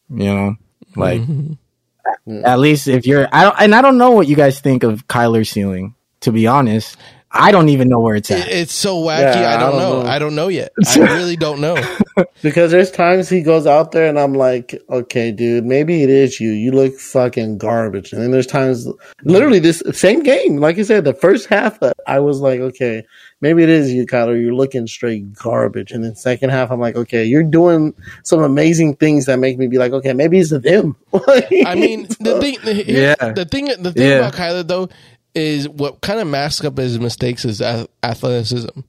[0.09, 0.55] You know,
[0.95, 2.45] like mm-hmm.
[2.45, 5.07] at least if you're, I don't, and I don't know what you guys think of
[5.07, 5.95] Kyler's ceiling.
[6.21, 6.97] To be honest,
[7.37, 8.47] I don't even know where it's at.
[8.47, 9.19] It's so wacky.
[9.35, 10.01] Yeah, I, don't I don't know.
[10.03, 10.09] know.
[10.09, 10.71] I don't know yet.
[10.95, 11.75] I really don't know.
[12.41, 16.39] because there's times he goes out there and I'm like, okay, dude, maybe it is
[16.39, 16.51] you.
[16.51, 18.13] You look fucking garbage.
[18.13, 18.87] And then there's times,
[19.23, 23.03] literally this same game, like I said, the first half, uh, I was like, okay,
[23.41, 24.41] maybe it is you, Kyler.
[24.41, 25.91] You're looking straight garbage.
[25.91, 29.67] And then second half, I'm like, okay, you're doing some amazing things that make me
[29.67, 30.95] be like, okay, maybe it's them.
[31.13, 33.15] I mean, the thing, the, Yeah.
[33.33, 34.17] the thing, the thing Yeah.
[34.27, 34.87] about Kyler though
[35.35, 38.79] is what kind of masks up his mistakes is ath- athleticism.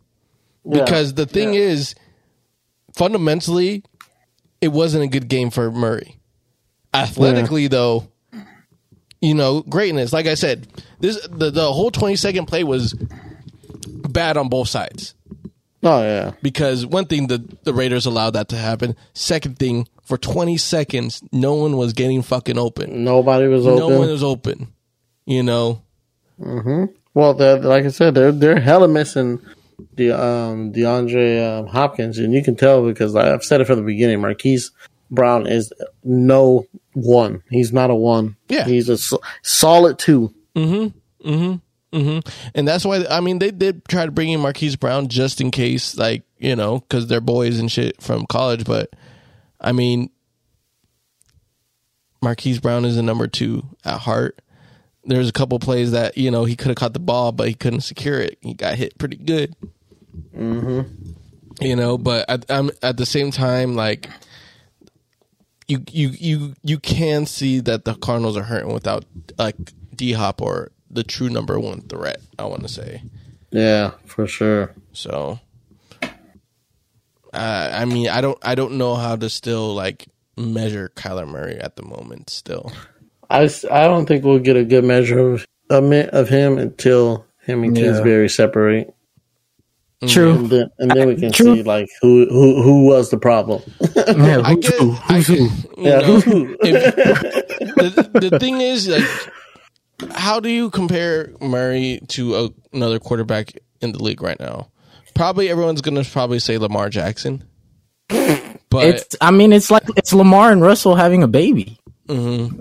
[0.69, 1.95] Because the thing is,
[2.95, 3.85] fundamentally,
[4.61, 6.19] it wasn't a good game for Murray.
[6.95, 8.09] Athletically, though,
[9.21, 10.13] you know, greatness.
[10.13, 10.67] Like I said,
[11.01, 12.95] this the, the whole twenty second play was
[14.09, 15.15] bad on both sides.
[15.83, 18.97] oh yeah, because one thing the the Raiders allowed that to happen.
[19.13, 23.05] Second thing, for 20 seconds, no one was getting fucking open.
[23.05, 23.79] nobody was open.
[23.79, 24.73] No one was open.
[25.27, 25.83] You know,
[26.39, 29.41] Well, they're, like I said, they're they're hella missing
[29.95, 33.85] the um DeAndre um, Hopkins, and you can tell because I've said it from the
[33.85, 34.21] beginning.
[34.21, 34.71] Marquise
[35.11, 35.73] Brown is
[36.05, 37.43] no one.
[37.51, 38.37] He's not a one.
[38.49, 38.65] Yeah.
[38.65, 40.35] he's a so- solid two.
[40.55, 40.89] Hmm.
[41.25, 41.55] Hmm.
[41.93, 42.19] Hmm.
[42.55, 45.51] and that's why I mean they did try to bring in Marquise Brown just in
[45.51, 48.65] case, like you know, because they're boys and shit from college.
[48.65, 48.91] But
[49.61, 50.11] I mean,
[52.21, 54.41] Marquise Brown is a number two at heart.
[55.07, 57.55] There's a couple plays that you know he could have caught the ball, but he
[57.55, 58.39] couldn't secure it.
[58.41, 59.55] He got hit pretty good.
[60.37, 60.83] Mm-hmm.
[61.61, 64.11] You know, but at, um, at the same time, like
[65.69, 69.05] you you you you can see that the Cardinals are hurting without
[69.39, 69.57] like
[69.95, 72.21] D Hop or the true number one threat.
[72.39, 73.03] I want to say
[73.51, 74.75] Yeah, for sure.
[74.93, 75.39] so.
[77.33, 81.59] Uh, I mean, I don't I don't know how to still like measure Kyler Murray
[81.59, 82.31] at the moment.
[82.31, 82.73] Still,
[83.31, 87.27] I, s- I don't think we'll get a good measure of of of him until
[87.45, 87.85] him and Yeah.
[87.85, 88.95] Kingsbury separate,
[90.07, 90.33] True.
[90.35, 91.57] and then and then we can True.
[91.57, 93.63] see like who who who was the problem.
[93.97, 94.79] Yeah, I who's get.
[94.81, 94.93] who?
[95.09, 95.49] I, Who's who?
[95.79, 96.57] Yeah, know, who?
[96.63, 96.95] if-
[97.77, 103.93] the, the thing is, like, how do you compare Murray to a, another quarterback in
[103.93, 104.71] the league right now?
[105.15, 107.43] Probably everyone's gonna probably say Lamar Jackson,
[108.09, 109.17] but It's.
[109.21, 111.79] I mean, it's like it's Lamar and Russell having a baby.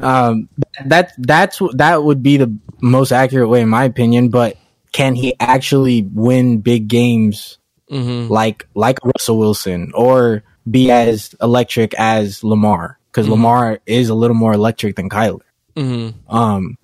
[0.01, 0.49] Um,
[0.85, 4.29] that that's that would be the most accurate way, in my opinion.
[4.29, 4.57] But
[4.91, 7.57] can he actually win big games
[8.29, 12.97] like like Russell Wilson or be as electric as Lamar?
[13.11, 15.41] Because Lamar is a little more electric than Kyler.
[16.27, 16.77] Um.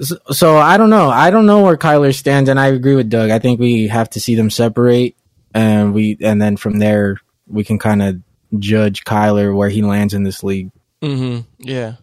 [0.00, 1.10] So, so I don't know.
[1.10, 3.30] I don't know where Kyler stands, and I agree with Doug.
[3.30, 5.14] I think we have to see them separate,
[5.52, 8.16] and we and then from there we can kind of
[8.58, 10.70] judge Kyler where he lands in this league.
[11.02, 11.94] Hmm yeah,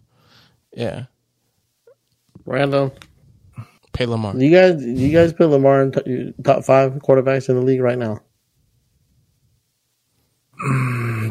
[0.72, 1.04] yeah.
[2.44, 2.92] Random.
[3.92, 4.36] Pay Lamar.
[4.36, 7.98] you guys you guys put Lamar in t- top five quarterbacks in the league right
[7.98, 8.20] now.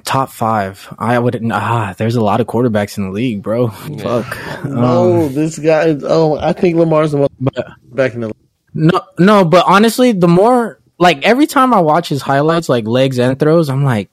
[0.03, 0.93] Top five.
[0.97, 1.51] I wouldn't.
[1.51, 3.68] Ah, there's a lot of quarterbacks in the league, bro.
[3.70, 4.38] Fuck.
[4.65, 5.88] No, this guy.
[5.88, 7.32] Is, oh, I think Lamar's the most
[7.93, 8.34] back in the.
[8.74, 13.20] No, no, but honestly, the more like every time I watch his highlights, like legs
[13.20, 14.09] and throws, I'm like,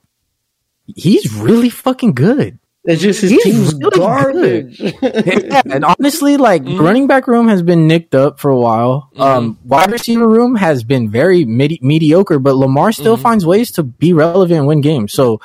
[0.87, 2.59] he's really fucking good.
[2.87, 4.79] It's just his He's team's really garbage.
[5.03, 6.81] Yeah, and honestly, like mm-hmm.
[6.81, 9.09] running back room has been nicked up for a while.
[9.13, 9.23] Mm-hmm.
[9.23, 13.23] Um, wide receiver room has been very midi- mediocre, but Lamar still mm-hmm.
[13.23, 15.13] finds ways to be relevant and win games.
[15.15, 15.41] So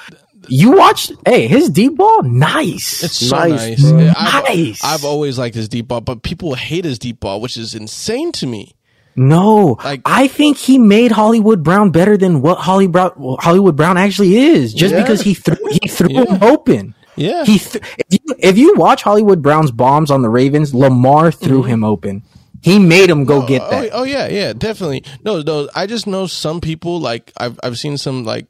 [0.50, 3.04] you watch, hey, his deep ball, nice.
[3.04, 3.90] It's so Nice, nice.
[3.90, 4.00] bro.
[4.00, 4.84] Yeah, I've, Nice.
[4.84, 8.32] I've always liked his deep ball, but people hate his deep ball, which is insane
[8.34, 8.76] to me.
[9.16, 13.98] no, Like- I think he made Hollywood Brown better than what Holly Brown, Hollywood Brown
[13.98, 15.02] actually is, just Yeah.
[15.02, 16.26] because he threw he threw Yeah.
[16.26, 16.96] him open.
[17.20, 17.44] Yeah.
[17.46, 21.62] He th- if you if you watch Hollywood Brown's bombs on the Ravens, Lamar threw
[21.62, 21.70] mm-hmm.
[21.70, 22.24] him open.
[22.62, 23.90] He made him go oh, get oh, that.
[23.94, 25.04] Oh, yeah, yeah, definitely.
[25.24, 25.70] No, no.
[25.76, 28.48] I just know some people like I've I've seen some like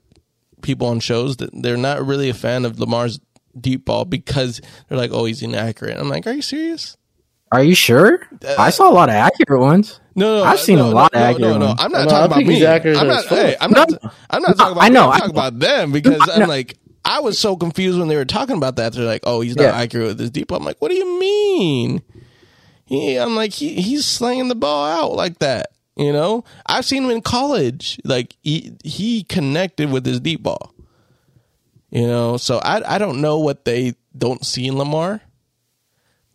[0.62, 3.20] people on shows that they're not really a fan of Lamar's
[3.60, 5.98] deep ball because they're like, oh, he's inaccurate.
[5.98, 6.96] I'm like, are you serious?
[7.52, 8.22] Are you sure?
[8.46, 10.00] Uh, I saw a lot of accurate ones.
[10.16, 11.66] No, no, I've uh, seen no, a lot no, of accurate no, no.
[11.68, 11.80] ones.
[11.82, 12.66] I'm not No, talking about me.
[13.00, 13.26] I'm not.
[13.26, 13.90] Hey, I'm not.
[13.90, 13.98] No.
[14.30, 14.84] I'm not No, talking about.
[14.84, 15.42] I know, I'm talking know.
[15.42, 16.78] about them because I'm like,
[17.10, 18.94] I was so confused when they were talking about that.
[18.94, 19.76] They're like, oh, he's not Yeah.
[19.78, 20.48] accurate with his deep.
[20.50, 20.58] ball.
[20.60, 22.02] I'm like, what do you mean?
[22.86, 25.72] He, I'm like, he, he's slanging the ball out like that.
[25.96, 28.00] You know, I've seen him in college.
[28.06, 30.74] Like he he connected with his deep ball.
[31.90, 35.22] You know, so I I don't know what they don't see in Lamar.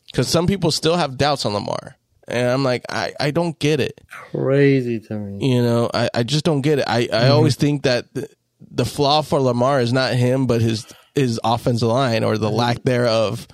[0.06, 1.96] Because some people still have doubts on Lamar,
[2.28, 4.00] and I'm like, I I don't get it.
[4.32, 5.54] Crazy to me.
[5.54, 6.84] You know, I, I just don't get it.
[6.86, 7.14] I, Mm-hmm.
[7.14, 8.28] I always think that the,
[8.70, 12.82] the flaw for Lamar is not him, but his his offensive line or the lack
[12.82, 13.46] thereof.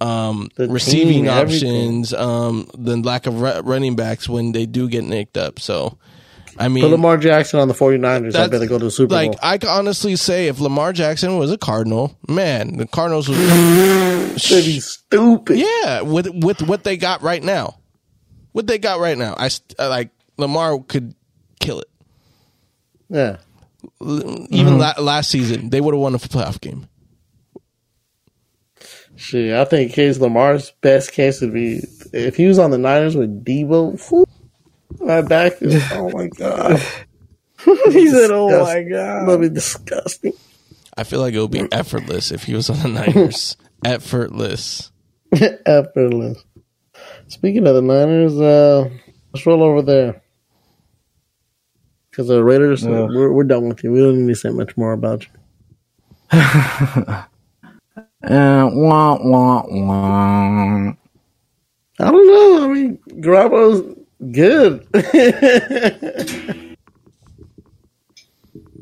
[0.00, 4.88] Um, The receiving team, options, um, the lack of ru- running backs when they do
[4.88, 5.58] get nicked up.
[5.58, 5.98] So,
[6.56, 8.36] I mean, Put Lamar Jackson on the 49ers.
[8.36, 9.40] I better go to the Super like Bowl.
[9.42, 13.36] I can honestly say, if Lamar Jackson was a Cardinal, man, the Cardinals would,
[14.34, 15.58] be stupid.
[15.58, 17.78] yeah, with with what they got right now,
[18.52, 21.14] what they got right now, I uh, like Lamar could
[21.58, 21.88] kill it.
[23.08, 23.38] Yeah.
[24.00, 26.88] Even la- last season, they would have won a playoff game.
[29.16, 31.80] Shit, I think case Lamar's best case would be
[32.12, 34.26] if he was on the Niners with Debo.
[35.00, 35.54] Right back.
[35.62, 36.78] Oh my god.
[37.90, 40.32] he said, "Oh my god." That'd be disgusting.
[40.96, 43.56] I feel like it would be effortless if he was on the Niners.
[43.84, 44.90] effortless.
[45.32, 46.44] Effortless.
[47.26, 48.88] Speaking of the Niners, uh,
[49.32, 50.22] let's roll over there.
[52.18, 53.92] Because the Raiders, uh, we're, we're done with you.
[53.92, 55.30] We don't need to say much more about you.
[58.24, 60.92] Uh, wah, wah, wah.
[62.00, 62.64] I don't know.
[62.64, 63.96] I mean, Garoppolo's
[64.32, 64.84] Good.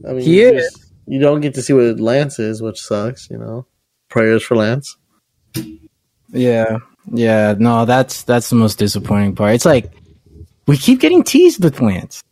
[0.09, 0.63] I mean, He you is.
[0.73, 3.29] just- You don't get to see what Lance is, which sucks.
[3.31, 3.67] You know,
[4.09, 4.97] prayers for Lance.
[6.33, 6.79] Yeah,
[7.13, 7.55] yeah.
[7.59, 9.55] No, that's that's the most disappointing part.
[9.55, 9.93] It's like
[10.67, 12.23] we keep getting teased with Lance.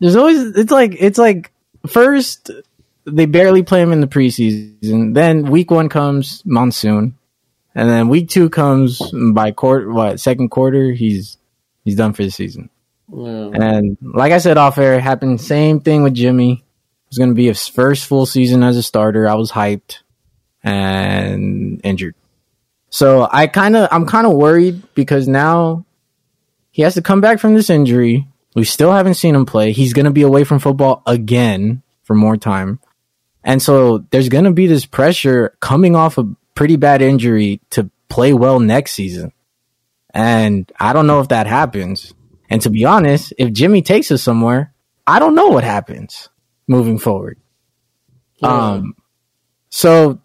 [0.00, 1.52] There's always it's like it's like
[1.86, 2.50] first
[3.06, 7.16] they barely play him in the preseason, then week one comes monsoon,
[7.74, 9.90] and then week two comes by court.
[9.90, 11.36] what second quarter he's
[11.84, 12.70] he's done for the season.
[13.12, 13.50] Yeah.
[13.54, 16.52] And like I said off air, it happened same thing with Jimmy.
[16.52, 19.28] It was going to be his first full season as a starter.
[19.28, 19.98] I was hyped
[20.62, 22.14] and injured.
[22.90, 25.84] So I kind of I'm kind of worried because now
[26.70, 28.26] he has to come back from this injury.
[28.54, 29.72] We still haven't seen him play.
[29.72, 32.80] He's going to be away from football again for more time.
[33.44, 37.90] And so there's going to be this pressure coming off a pretty bad injury to
[38.08, 39.32] play well next season.
[40.12, 42.12] And I don't know if that happens.
[42.50, 44.74] And to be honest, if Jimmy takes us somewhere,
[45.06, 46.28] I don't know what happens
[46.66, 47.38] moving forward.
[48.42, 48.94] Um,
[49.68, 50.20] so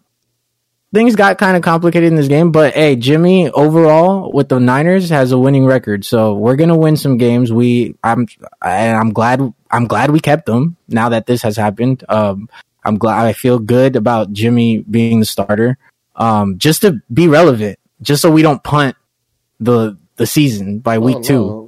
[0.96, 5.10] things got kind of complicated in this game, but hey, Jimmy overall with the Niners
[5.10, 7.52] has a winning record, so we're gonna win some games.
[7.52, 8.26] We, I'm,
[8.64, 12.02] and I'm glad, I'm glad we kept them now that this has happened.
[12.08, 12.48] Um,
[12.82, 15.76] I'm glad I feel good about Jimmy being the starter,
[16.14, 18.96] um, just to be relevant, just so we don't punt
[19.60, 21.34] the the season by week Oh, two.
[21.46, 21.62] no.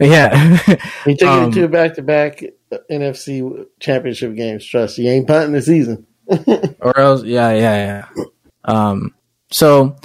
[0.06, 0.58] Yeah.
[1.06, 2.42] He took Um, you to back to back
[2.90, 4.66] NFC championship games.
[4.66, 6.06] Trust you ain't punting the season.
[6.80, 8.24] or else yeah yeah yeah
[8.64, 9.14] um
[9.50, 9.96] so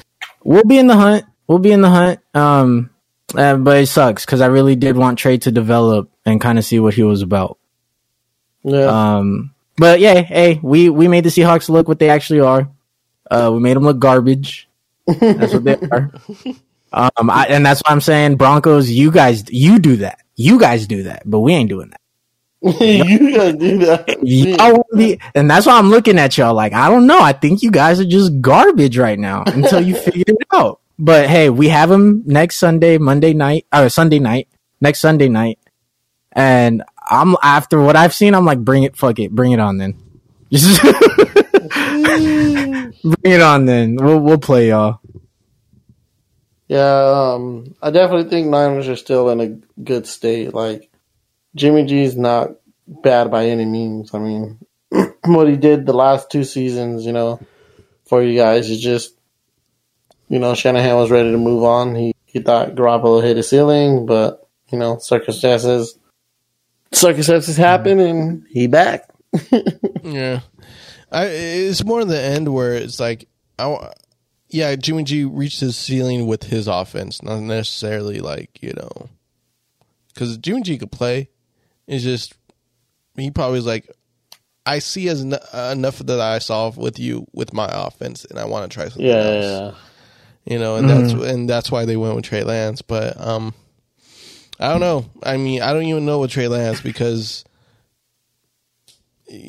[0.43, 1.26] we'll be in the hunt.
[1.47, 2.20] We'll be in the hunt.
[2.34, 2.89] Um
[3.36, 6.66] uh, but it sucks because i really did want trey to develop and kind of
[6.66, 7.57] see what he was about.
[8.64, 9.18] Yeah.
[9.18, 12.70] um but yeah hey we we made the seahawks look what they actually are.
[13.30, 14.68] Uh we made them look garbage.
[15.07, 16.12] That's what they are.
[16.91, 20.20] Um I, and that's why i'm saying broncos you guys you do that.
[20.36, 22.01] You guys do that but we ain't doing that
[22.62, 24.18] you gotta do that.
[24.22, 27.22] Y'all be, and that's why I'm looking at y'all like, I don't know.
[27.22, 30.82] I think you guys are just garbage right now until you figure it out.
[30.97, 34.49] But hey, we have them next Sunday, Monday night, or Sunday night,
[34.82, 35.57] next Sunday night.
[36.34, 39.78] And I'm, after what I've seen, I'm like, bring it, fuck it, bring it on
[39.78, 39.93] then.
[43.01, 43.95] Bring it on then.
[43.95, 44.99] We'll, we'll play y'all.
[46.68, 50.53] Yeah, um, I definitely think Niners are still in a good state.
[50.53, 50.89] Like
[51.56, 52.52] Jimmy G is not
[52.88, 54.14] bad by any means.
[54.14, 54.60] I mean,
[55.26, 57.39] what he did the last two seasons, you know,
[58.06, 59.16] for you guys is just,
[60.28, 61.95] you know, Shanahan was ready to move on.
[61.95, 65.97] He he thought Garoppolo hit a ceiling, but you know, circumstances
[66.91, 68.20] circumstances happen, mm-hmm.
[68.20, 69.10] and he back.
[70.02, 70.39] Yeah,
[71.12, 73.28] I it's more in the end where it's like,
[73.60, 73.91] I,
[74.47, 79.10] yeah, Jimmy G reached his ceiling with his offense, not necessarily like you know,
[80.08, 81.30] because Jimmy G could play.
[81.90, 82.36] It's just
[83.18, 83.90] he probably was like,
[84.66, 85.40] I see as en-
[85.72, 89.06] enough that I saw with you with my offense, and I want to try something
[89.06, 89.74] Yeah, else.
[90.46, 92.84] yeah, you know, and that's and that's why they went with Trey Lance.
[92.84, 93.56] But um,
[94.60, 95.06] I don't know.
[95.24, 97.44] I mean, I don't even know with Trey Lance because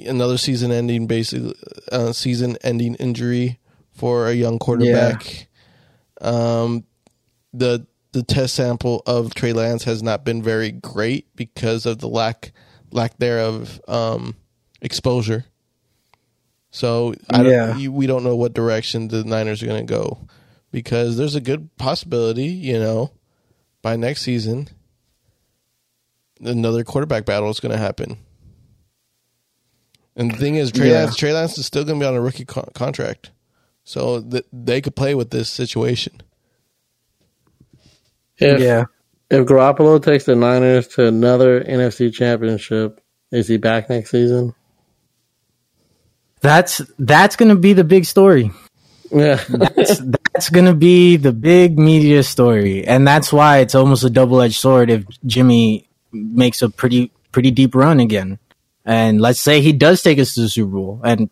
[0.07, 1.55] another season-ending, basically,
[1.93, 3.59] uh, season-ending injury
[3.93, 5.49] for a young quarterback.
[6.21, 6.85] Um,
[7.53, 12.09] the the test sample of Trey Lance has not been very great because of the
[12.09, 12.53] lack
[12.91, 14.35] lack thereof um,
[14.81, 15.45] exposure.
[16.71, 20.27] So I don't, we don't know what direction the Niners are going to go
[20.71, 23.11] because there's a good possibility, you know,
[23.83, 24.69] by next season,
[26.41, 28.19] another quarterback battle is going to happen.
[30.17, 31.05] And the thing is, Trey, Yeah.
[31.05, 33.31] Lance, Trey Lance is still going to be on a rookie co- contract,
[33.85, 36.21] so th- they could play with this situation.
[38.41, 38.85] If, yeah.
[39.31, 43.01] If Garoppolo takes the Niners to another NFC championship,
[43.31, 44.55] is he back next season?
[46.41, 48.51] That's, that's going to be the big story.
[49.13, 49.43] Yeah.
[49.49, 50.01] that's
[50.33, 54.57] that's gonna be the big media story, and that's why it's almost a double edged
[54.57, 58.39] sword if Jimmy makes a pretty pretty deep run again,
[58.85, 61.29] and let's say he does take us to the Super Bowl, and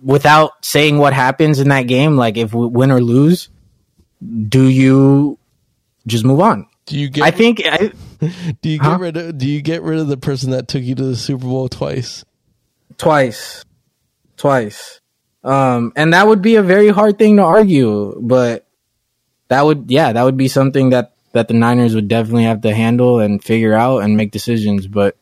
[0.00, 3.48] without saying what happens in that game, like if we win or lose,
[4.48, 5.38] do you
[6.06, 6.66] just move on?
[6.86, 7.24] Do you get?
[7.24, 7.92] I think I,
[8.62, 8.98] do you get Huh?
[8.98, 9.38] rid of?
[9.38, 12.24] Do you get rid of the person that took you to the Super Bowl twice?
[12.98, 13.64] twice,
[14.36, 15.00] twice,
[15.42, 18.66] um, and that would be a very hard thing to argue, but
[19.48, 22.74] that would yeah that would be something that that the Niners would definitely have to
[22.74, 24.86] handle and figure out and make decisions.
[24.86, 25.16] But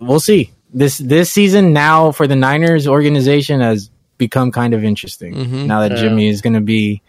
[0.00, 0.52] we'll see.
[0.72, 5.66] This this season now for the Niners organization has become kind of interesting.
[5.66, 5.98] Now that Yeah.
[6.02, 7.02] Jimmy is going to be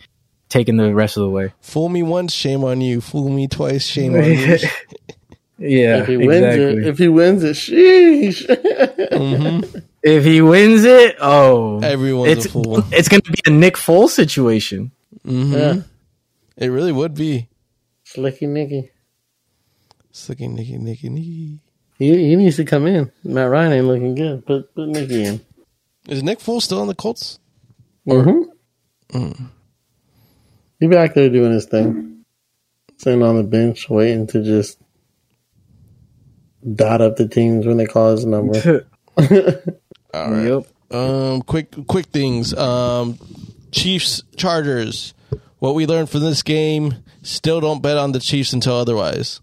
[0.51, 1.53] taking the rest of the way.
[1.61, 3.01] Fool me once, shame on you.
[3.01, 4.57] Fool me twice, shame on you.
[5.63, 8.47] Yeah, if he wins it, if he wins it, sheesh.
[8.47, 9.77] Mm-hmm.
[10.01, 12.83] If he wins it, oh, Everyone's it's a fool.
[12.91, 14.91] it's gonna be a Nick Foles situation.
[15.23, 15.53] Mm-hmm.
[15.53, 15.81] yeah,
[16.57, 17.47] It really would be.
[18.05, 18.89] Slicky Nicky.
[20.11, 21.59] Slicky Nicky Nicky Nicky.
[21.99, 23.11] He, he needs to come in.
[23.23, 24.43] Matt Ryan ain't looking good.
[24.43, 25.41] Put put Nicky in.
[26.07, 27.37] Is Nick Foles still on the Colts?
[28.07, 29.17] Mm-hmm.
[29.19, 29.49] Mm.
[30.81, 32.25] He back there doing his thing,
[32.97, 34.79] sitting on the bench, waiting to just
[36.73, 38.87] dot up the teams when they call his number.
[39.17, 40.47] All right.
[40.47, 40.65] Yep.
[40.91, 42.55] Um, quick, quick things.
[42.55, 43.19] Um,
[43.71, 45.13] Chiefs, Chargers.
[45.59, 49.39] What we learned from this game: still don't bet on the Chiefs until otherwise.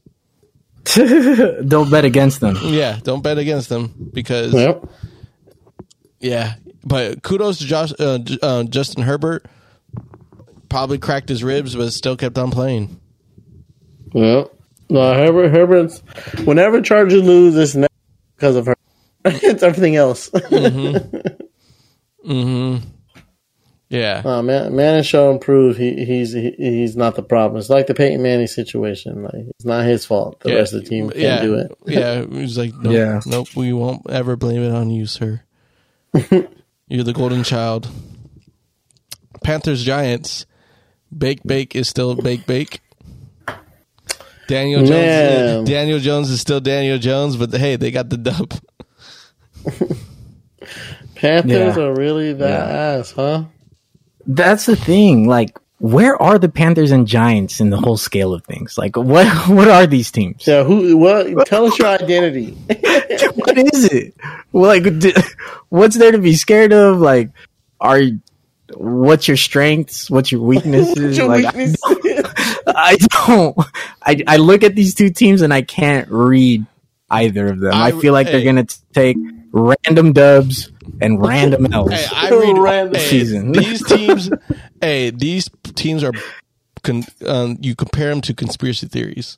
[0.97, 2.57] Don't bet against them.
[2.63, 4.89] Yeah, don't bet against them because yep.
[6.19, 6.55] yeah.
[6.83, 9.45] But kudos to Josh, uh, uh, Justin Herbert.
[10.69, 13.01] Probably cracked his ribs, but still kept on playing.
[14.13, 14.53] Yep.
[14.91, 15.51] No, Herbert.
[15.51, 15.99] Herbert's.
[16.45, 17.91] Whenever Chargers lose, it's not
[18.37, 18.77] because of her.
[19.25, 20.31] it's everything else.
[22.25, 22.77] Hmm.
[23.91, 27.59] Yeah, Uh, man, Manning show and prove he, he's he, he's not the problem.
[27.59, 29.23] It's like the Peyton Manning situation.
[29.23, 30.41] Like it's not his fault.
[30.41, 30.57] The yeah.
[30.57, 31.41] rest of the team can't yeah.
[31.41, 31.73] do it.
[31.87, 33.21] yeah, he's like, nope, Yeah.
[33.25, 35.41] nope, we won't ever blame it on you, sir.
[36.87, 37.89] You're the golden child.
[39.43, 40.45] Panthers Giants.
[41.17, 42.81] Bake Bake is still Bake Bake.
[44.47, 44.91] Daniel Jones.
[44.91, 45.65] Man.
[45.65, 48.53] Daniel Jones is still Daniel Jones, but hey, they got the dub.
[51.15, 51.83] Panthers Yeah.
[51.83, 53.45] are really that ass, huh?
[54.27, 55.27] That's the thing.
[55.29, 58.77] Like, where are the Panthers and Giants in the whole scale of things?
[58.79, 60.47] Like, what what are these teams?
[60.47, 60.65] Yeah.
[60.65, 60.97] Who?
[60.97, 61.47] What?
[61.47, 62.51] Tell us your identity.
[63.35, 64.15] what is it?
[64.53, 65.15] Well, like, d-
[65.69, 66.99] what's there to be scared of?
[67.01, 67.31] Like,
[67.81, 68.01] are
[68.75, 70.11] what's your strengths?
[70.11, 71.17] What's your weaknesses?
[71.17, 71.81] Your like, weakness.
[72.67, 72.97] I
[73.27, 73.59] don't.
[74.03, 76.67] I I look at these two teams and I can't read
[77.11, 77.75] either of them.
[77.75, 78.33] I, I- feel like hey.
[78.33, 79.17] they're gonna t- take
[79.53, 80.71] random dubs
[81.01, 81.93] and random L's.
[81.93, 83.53] Hey, I read Random hey, season.
[83.53, 84.31] these teams.
[84.81, 86.13] hey, these teams are.
[86.85, 89.37] Con, um, you compare them to conspiracy theories.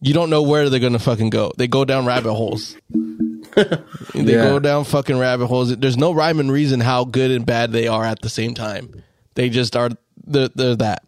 [0.00, 1.52] You don't know where they're gonna fucking go.
[1.56, 2.76] They go down rabbit holes.
[2.90, 3.66] they
[4.14, 4.44] Yeah.
[4.44, 5.74] go down fucking rabbit holes.
[5.76, 9.02] There's no rhyme and reason how good and bad they are at the same time.
[9.34, 9.90] They just are.
[10.26, 11.02] They're, they're that.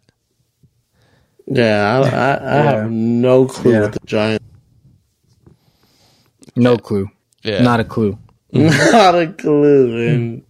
[1.45, 2.71] Yeah, I, I, I Yeah.
[2.81, 3.81] have no clue Yeah.
[3.81, 4.45] what the Giants.
[6.55, 7.09] no clue.
[7.43, 7.61] Yeah.
[7.61, 8.17] Not a clue.
[8.51, 10.43] Not a clue, and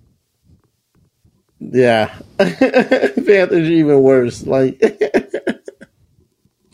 [1.59, 4.45] yeah, Panthers are even worse.
[4.47, 4.79] Like,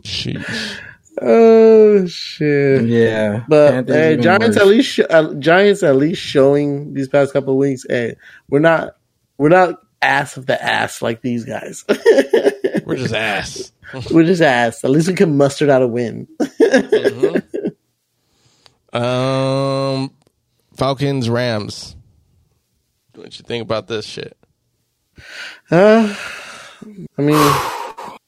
[0.04, 0.78] Sheesh.
[1.22, 2.86] Oh shit.
[2.86, 4.58] Yeah, But Panthers hey, Giants worse.
[4.58, 7.86] at least sh- uh, Giants at least showing these past couple of weeks.
[7.88, 8.16] Hey,
[8.50, 8.96] we're not
[9.38, 11.84] we're not ass of the ass like these guys.
[12.86, 13.72] We're just ass.
[14.12, 14.84] we're just ass.
[14.84, 16.28] At least we can muster out a win.
[18.94, 20.12] Um,
[20.76, 21.96] Falcons Rams.
[23.16, 24.38] What you think about this shit?
[25.72, 26.16] Uh,
[27.18, 27.54] I mean,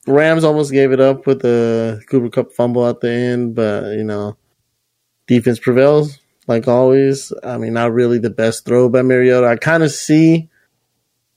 [0.07, 4.03] Rams almost gave it up with the Cooper Kupp fumble at the end, but you
[4.03, 4.38] know,
[5.27, 7.31] defense prevails like always.
[7.43, 9.47] I mean, not really the best throw by Mariota.
[9.47, 10.49] I kind of see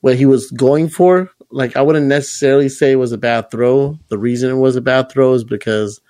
[0.00, 1.30] what he was going for.
[1.50, 3.98] Like, I wouldn't necessarily say it was a bad throw.
[4.08, 6.00] The reason it was a bad throw is because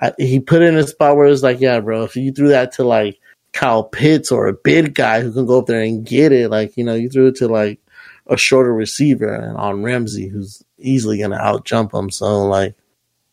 [0.00, 2.48] I, he put it in a spot where it's like, yeah, bro, if you threw
[2.48, 3.20] that to like
[3.52, 6.76] Kyle Pitts or a big guy who can go up there and get it, like,
[6.76, 7.80] you know, you threw it to like
[8.26, 12.10] a shorter receiver on Ramsey, who's easily going to out jump him.
[12.10, 12.74] So, like,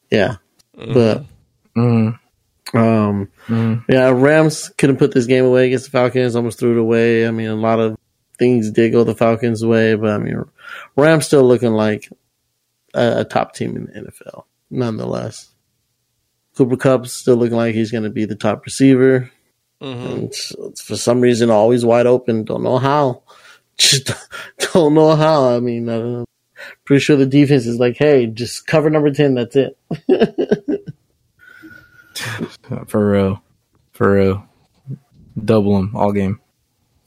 [0.09, 0.37] yeah.
[0.75, 1.25] But,
[1.75, 2.19] Mm,
[2.73, 3.85] um, mm.
[3.87, 7.25] yeah, Rams couldn't put this game away against the Falcons, almost threw it away.
[7.27, 7.97] I mean, a lot of
[8.37, 10.43] things did go the Falcons' way, but I mean,
[10.97, 12.09] Rams still looking like
[12.93, 15.49] a, a top team in the NFL, nonetheless.
[16.57, 19.31] Cooper Kupp's still looking like he's going to be the top receiver.
[19.79, 22.43] And it's- it's for some reason, always wide open.
[22.43, 23.23] Don't know how.
[23.77, 24.11] Just
[24.73, 25.55] don't know how.
[25.55, 26.25] I mean, I don't know.
[26.85, 29.35] Pretty sure the defense is like, hey, just cover number 10.
[29.35, 29.77] That's it.
[32.87, 33.41] For real,
[33.93, 34.43] for real.
[35.43, 36.39] Double them all game.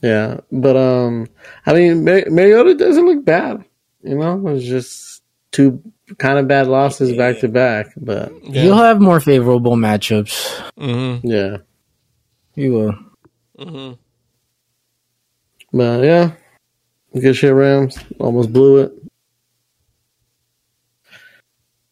[0.02, 1.26] Yeah, but um,
[1.66, 3.64] I mean, Mar- Mariota doesn't look bad.
[4.02, 5.22] You know, it's just
[5.52, 5.80] two
[6.18, 7.86] kind of bad losses back to back.
[7.96, 10.58] But You'll have more favorable matchups.
[10.78, 11.26] Mm-hmm.
[11.26, 11.56] yeah,
[12.54, 12.94] You will.
[13.58, 13.92] Mm-hmm.
[15.76, 16.32] but yeah,
[17.20, 17.52] good shit.
[17.54, 18.92] Rams almost blew it.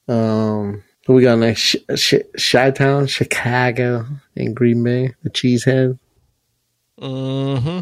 [0.09, 1.61] Um, who we got next?
[1.61, 2.15] Sh- Sh-
[2.53, 4.07] Chi-Town, Chicago,
[4.37, 5.99] and Green Bay, the Cheesehead.
[6.99, 7.81] hmm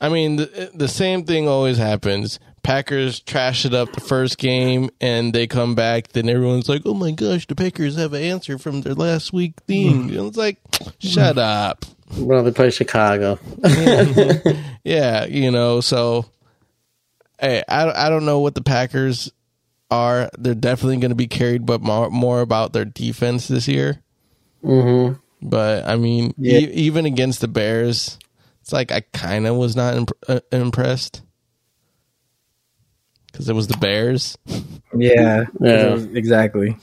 [0.00, 2.38] I mean, the, the same thing always happens.
[2.62, 6.92] Packers trash it up the first game and they come back, then everyone's like, "Oh
[6.92, 10.58] my gosh, the Packers have an answer from their last week thing." And it's like,
[10.98, 11.86] shut up.
[12.18, 13.38] Well, they play Chicago.
[14.84, 16.26] Yeah, you know, so
[17.40, 19.30] hey, I I don't know what the Packers
[19.90, 20.30] are.
[20.38, 24.02] They're definitely going to be carried, but more, more about their defense this year.
[24.62, 25.12] hmm
[25.42, 26.58] But I mean, Yeah.
[26.60, 28.18] e- even against the Bears,
[28.60, 31.22] it's like I kind of was not imp- uh, impressed
[33.30, 34.36] because it was the Bears.
[34.96, 35.96] Yeah, Yeah.
[36.12, 36.76] exactly.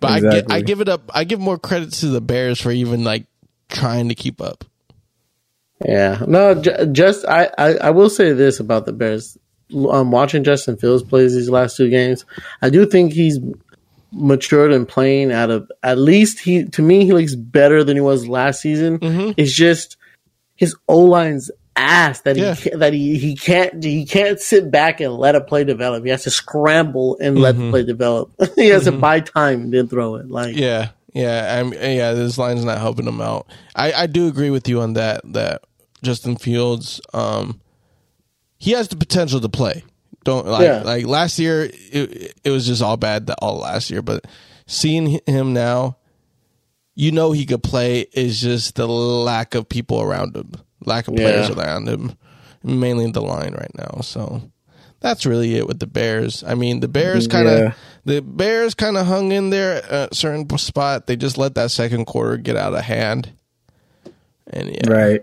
[0.00, 1.10] But I, gi- I give it up.
[1.14, 3.26] I give more credit to the Bears for even like
[3.68, 4.64] trying to keep up.
[5.84, 9.36] Yeah, no, ju- just I, I, I will say this about the Bears.
[9.74, 12.24] Um, watching Justin Fields plays these last two games,
[12.60, 13.38] I do think he's
[14.14, 18.00] matured and playing at a at least he to me he looks better than he
[18.02, 18.98] was last season.
[19.36, 19.96] It's just
[20.56, 22.54] his O line's ass that he Yeah.
[22.54, 26.04] ca- that he, he can't he can't sit back and let a play develop.
[26.04, 28.30] He has to scramble and let the play develop.
[28.56, 30.30] he has to buy time and then throw it.
[30.30, 32.12] Like Yeah, yeah, I'm, yeah.
[32.12, 33.46] This line's not helping him out.
[33.74, 35.22] I, I do agree with you on that.
[35.32, 35.62] That
[36.02, 37.61] Justin Fields, um,
[38.62, 39.82] he has the potential to play.
[40.22, 40.82] Don't like Yeah.
[40.82, 41.64] like last year.
[41.72, 44.24] It, it was just all bad all last year, but
[44.68, 45.96] seeing him now,
[46.94, 48.02] you know he could play.
[48.12, 50.52] Is just the lack of people around him,
[50.84, 51.56] lack of players Yeah.
[51.56, 52.12] around him,
[52.62, 54.00] mainly the line right now.
[54.02, 54.42] So.
[55.00, 56.44] That's really it with the Bears.
[56.46, 57.72] I mean, the Bears kind of Yeah.
[58.04, 61.08] the Bears kind of hung in there at a certain spot.
[61.08, 63.30] They just let that second quarter get out of hand.
[64.46, 65.20] And yeah, Right.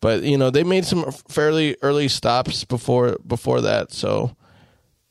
[0.00, 4.34] But you know they made some fairly early stops before before that, so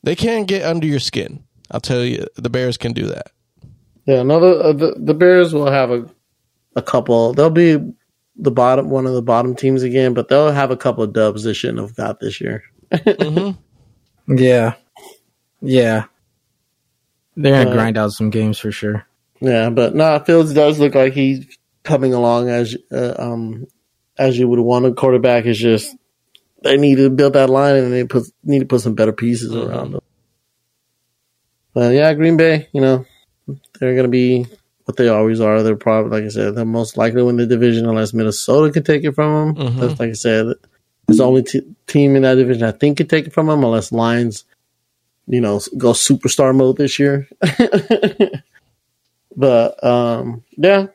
[0.04, 1.44] they can get under your skin.
[1.72, 3.28] I'll tell you, the Bears can do that.
[4.06, 6.10] Yeah, no, the, uh, the the Bears will have a
[6.76, 7.34] a couple.
[7.34, 7.78] They'll be
[8.36, 11.44] the bottom one of the bottom teams again, but they'll have a couple of dubs
[11.44, 12.64] they shouldn't have got this year.
[14.32, 14.76] Yeah.
[15.62, 16.06] Yeah.
[17.36, 19.06] They're gonna Uh, grind out some games for sure.
[19.42, 21.46] Yeah, but no, Fields does look like he's
[21.84, 23.66] coming along as uh, um
[24.20, 25.46] as you would want a quarterback.
[25.46, 25.96] Is just
[26.64, 29.56] they need to build that line and they put need to put some better pieces
[29.56, 30.02] around them.
[31.74, 33.06] But yeah, Green Bay, you know,
[33.80, 34.46] they're gonna be
[34.86, 35.64] what they always are.
[35.64, 38.84] They're probably like I said, they're most likely to win the division unless Minnesota can
[38.84, 39.68] take it from them.
[39.68, 39.80] Mhm.
[39.80, 40.48] That's like I said,
[41.08, 43.64] it's the only t- team in that division I think could take it from them
[43.64, 44.46] unless Lions,
[45.28, 47.28] you know, go superstar mode this year.
[49.36, 50.88] but um, yeah,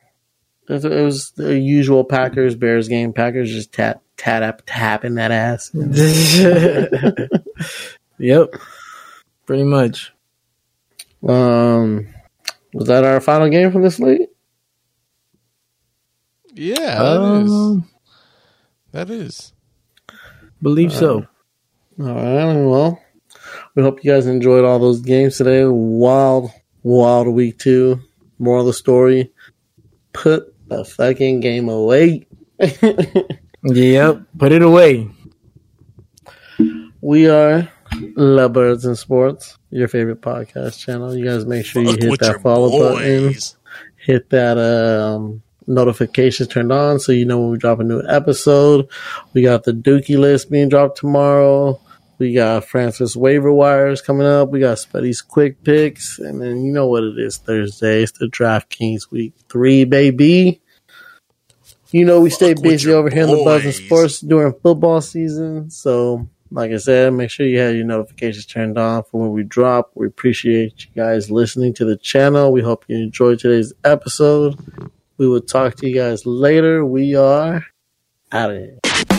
[0.68, 3.12] it was, the usual Packers Bears game.
[3.12, 5.70] Packers just tap tap tapping that ass.
[8.18, 8.54] yep.
[9.46, 10.12] Pretty much.
[11.26, 12.08] Um,
[12.72, 14.28] was that our final game from this league?
[16.54, 17.50] Yeah, that is.
[17.52, 17.88] Um,
[18.92, 19.52] That is.
[20.62, 21.26] believe so.
[22.00, 22.54] All right.
[22.64, 23.00] Well,
[23.74, 25.64] we hope you guys enjoyed all those games today.
[25.64, 26.50] Wild,
[26.82, 28.00] wild week two.
[28.38, 29.32] More of the story.
[30.12, 32.26] Put the fucking game away.
[33.66, 34.22] Yep.
[34.36, 35.08] Put it away.
[37.00, 37.70] We are
[38.14, 41.16] Lovebirds and Sports, your favorite podcast channel.
[41.16, 43.34] You guys make sure you Fuck hit that your follow button.
[43.96, 48.86] hit that um, notifications turned on so you know when we drop a new episode.
[49.32, 51.80] We got the Dookie list being dropped tomorrow.
[52.18, 54.50] We got Francis waiver wires coming up.
[54.50, 58.02] We got Spuddy's quick picks, and then you know what it is Thursday.
[58.02, 60.60] It's the DraftKings week three, baby.
[61.90, 63.74] You know we stay Fuck busy over here in the Buzz and.
[63.74, 65.70] Sports during football season.
[65.70, 69.42] So, like I said, make sure you have your notifications turned on for when we
[69.44, 69.90] drop.
[69.94, 72.52] We appreciate you guys listening to the channel.
[72.52, 74.58] We hope you enjoyed today's episode.
[75.18, 76.84] We will talk to you guys later.
[76.84, 77.64] We are
[78.32, 79.13] out of here.